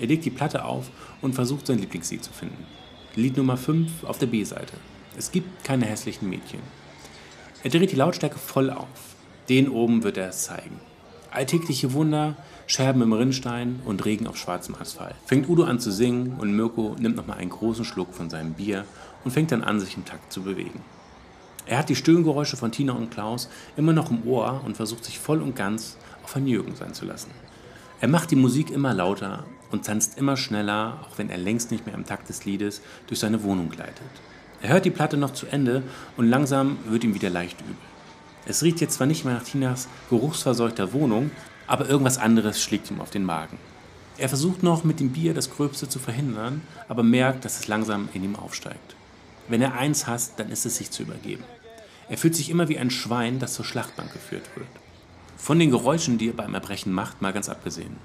Er 0.00 0.08
legt 0.08 0.24
die 0.24 0.30
Platte 0.30 0.64
auf 0.64 0.90
und 1.20 1.34
versucht 1.34 1.66
sein 1.66 1.78
Lieblingslied 1.78 2.24
zu 2.24 2.32
finden. 2.32 2.66
Lied 3.14 3.36
Nummer 3.36 3.56
5 3.56 4.04
auf 4.04 4.18
der 4.18 4.26
B-Seite. 4.26 4.72
Es 5.16 5.30
gibt 5.30 5.62
keine 5.62 5.86
hässlichen 5.86 6.28
Mädchen. 6.28 6.60
Er 7.62 7.70
dreht 7.70 7.92
die 7.92 7.96
Lautstärke 7.96 8.38
voll 8.38 8.70
auf. 8.70 8.88
Den 9.50 9.68
oben 9.68 10.04
wird 10.04 10.16
er 10.16 10.28
es 10.28 10.44
zeigen. 10.44 10.78
Alltägliche 11.32 11.92
Wunder, 11.92 12.36
Scherben 12.68 13.02
im 13.02 13.12
Rinnstein 13.12 13.80
und 13.84 14.04
Regen 14.04 14.28
auf 14.28 14.36
schwarzem 14.36 14.76
Asphalt. 14.76 15.16
Fängt 15.26 15.48
Udo 15.48 15.64
an 15.64 15.80
zu 15.80 15.90
singen 15.90 16.36
und 16.38 16.54
Mirko 16.54 16.94
nimmt 17.00 17.16
nochmal 17.16 17.38
einen 17.38 17.50
großen 17.50 17.84
Schluck 17.84 18.14
von 18.14 18.30
seinem 18.30 18.52
Bier 18.52 18.84
und 19.24 19.32
fängt 19.32 19.50
dann 19.50 19.64
an, 19.64 19.80
sich 19.80 19.96
im 19.96 20.04
Takt 20.04 20.32
zu 20.32 20.42
bewegen. 20.42 20.80
Er 21.66 21.78
hat 21.78 21.88
die 21.88 21.96
Stöhngeräusche 21.96 22.56
von 22.56 22.70
Tina 22.70 22.92
und 22.92 23.10
Klaus 23.10 23.48
immer 23.76 23.92
noch 23.92 24.12
im 24.12 24.24
Ohr 24.24 24.60
und 24.64 24.76
versucht 24.76 25.04
sich 25.04 25.18
voll 25.18 25.42
und 25.42 25.56
ganz 25.56 25.96
auf 26.22 26.36
Herrn 26.36 26.46
Jürgen 26.46 26.76
sein 26.76 26.94
zu 26.94 27.04
lassen. 27.04 27.32
Er 28.00 28.06
macht 28.06 28.30
die 28.30 28.36
Musik 28.36 28.70
immer 28.70 28.94
lauter 28.94 29.46
und 29.72 29.84
tanzt 29.84 30.16
immer 30.16 30.36
schneller, 30.36 31.00
auch 31.02 31.18
wenn 31.18 31.28
er 31.28 31.38
längst 31.38 31.72
nicht 31.72 31.86
mehr 31.86 31.96
im 31.96 32.06
Takt 32.06 32.28
des 32.28 32.44
Liedes 32.44 32.82
durch 33.08 33.18
seine 33.18 33.42
Wohnung 33.42 33.68
gleitet. 33.68 34.12
Er 34.62 34.74
hört 34.74 34.84
die 34.84 34.90
Platte 34.90 35.16
noch 35.16 35.32
zu 35.32 35.46
Ende 35.48 35.82
und 36.16 36.28
langsam 36.28 36.78
wird 36.86 37.02
ihm 37.02 37.14
wieder 37.14 37.30
leicht 37.30 37.60
übel. 37.62 37.89
Es 38.46 38.62
riecht 38.62 38.80
jetzt 38.80 38.94
zwar 38.94 39.06
nicht 39.06 39.24
mehr 39.24 39.34
nach 39.34 39.44
Tinas 39.44 39.88
geruchsverseuchter 40.08 40.92
Wohnung, 40.92 41.30
aber 41.66 41.88
irgendwas 41.88 42.18
anderes 42.18 42.62
schlägt 42.62 42.90
ihm 42.90 43.00
auf 43.00 43.10
den 43.10 43.24
Magen. 43.24 43.58
Er 44.18 44.28
versucht 44.28 44.62
noch 44.62 44.84
mit 44.84 45.00
dem 45.00 45.10
Bier 45.10 45.34
das 45.34 45.50
Gröbste 45.50 45.88
zu 45.88 45.98
verhindern, 45.98 46.62
aber 46.88 47.02
merkt, 47.02 47.44
dass 47.44 47.60
es 47.60 47.68
langsam 47.68 48.08
in 48.12 48.24
ihm 48.24 48.36
aufsteigt. 48.36 48.96
Wenn 49.48 49.62
er 49.62 49.74
eins 49.74 50.06
hasst, 50.06 50.34
dann 50.36 50.50
ist 50.50 50.66
es 50.66 50.76
sich 50.76 50.90
zu 50.90 51.02
übergeben. 51.02 51.44
Er 52.08 52.18
fühlt 52.18 52.34
sich 52.34 52.50
immer 52.50 52.68
wie 52.68 52.78
ein 52.78 52.90
Schwein, 52.90 53.38
das 53.38 53.54
zur 53.54 53.64
Schlachtbank 53.64 54.12
geführt 54.12 54.50
wird. 54.56 54.68
Von 55.36 55.58
den 55.58 55.70
Geräuschen, 55.70 56.18
die 56.18 56.28
er 56.28 56.34
beim 56.34 56.54
Erbrechen 56.54 56.92
macht, 56.92 57.22
mal 57.22 57.32
ganz 57.32 57.48
abgesehen. 57.48 57.96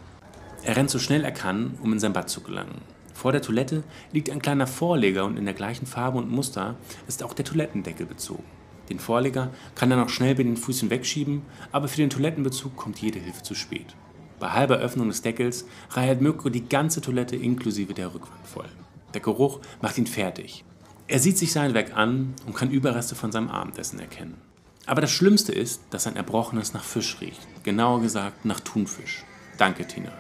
Er 0.63 0.77
rennt 0.77 0.89
so 0.89 0.99
schnell 0.99 1.23
er 1.23 1.31
kann, 1.31 1.77
um 1.81 1.91
in 1.91 1.99
sein 1.99 2.13
Bad 2.13 2.29
zu 2.29 2.41
gelangen. 2.41 2.81
Vor 3.13 3.31
der 3.31 3.41
Toilette 3.41 3.83
liegt 4.11 4.29
ein 4.29 4.41
kleiner 4.41 4.67
Vorleger 4.67 5.25
und 5.25 5.37
in 5.37 5.45
der 5.45 5.53
gleichen 5.53 5.85
Farbe 5.85 6.17
und 6.17 6.31
Muster 6.31 6.75
ist 7.07 7.23
auch 7.23 7.33
der 7.33 7.45
Toilettendeckel 7.45 8.05
bezogen. 8.05 8.43
Den 8.89 8.99
Vorleger 8.99 9.51
kann 9.75 9.91
er 9.91 9.97
noch 9.97 10.09
schnell 10.09 10.35
mit 10.35 10.45
den 10.45 10.57
Füßen 10.57 10.89
wegschieben, 10.89 11.41
aber 11.71 11.87
für 11.87 11.97
den 11.97 12.09
Toilettenbezug 12.09 12.75
kommt 12.75 12.99
jede 12.99 13.19
Hilfe 13.19 13.43
zu 13.43 13.55
spät. 13.55 13.95
Bei 14.39 14.49
halber 14.49 14.77
Öffnung 14.77 15.07
des 15.07 15.21
Deckels 15.21 15.65
reiert 15.91 16.21
Mirko 16.21 16.49
die 16.49 16.67
ganze 16.67 17.01
Toilette 17.01 17.35
inklusive 17.35 17.93
der 17.93 18.13
Rückwand 18.13 18.45
voll. 18.45 18.69
Der 19.13 19.21
Geruch 19.21 19.61
macht 19.81 19.97
ihn 19.97 20.07
fertig. 20.07 20.65
Er 21.07 21.19
sieht 21.19 21.37
sich 21.37 21.51
sein 21.51 21.73
Werk 21.73 21.95
an 21.95 22.33
und 22.45 22.55
kann 22.55 22.71
Überreste 22.71 23.15
von 23.15 23.31
seinem 23.31 23.49
Abendessen 23.49 23.99
erkennen. 23.99 24.41
Aber 24.85 25.01
das 25.01 25.11
Schlimmste 25.11 25.51
ist, 25.51 25.81
dass 25.89 26.03
sein 26.03 26.15
Erbrochenes 26.15 26.73
nach 26.73 26.83
Fisch 26.83 27.19
riecht. 27.21 27.39
Genauer 27.63 28.01
gesagt 28.01 28.45
nach 28.45 28.59
Thunfisch. 28.59 29.23
Danke, 29.57 29.87
Tina. 29.87 30.11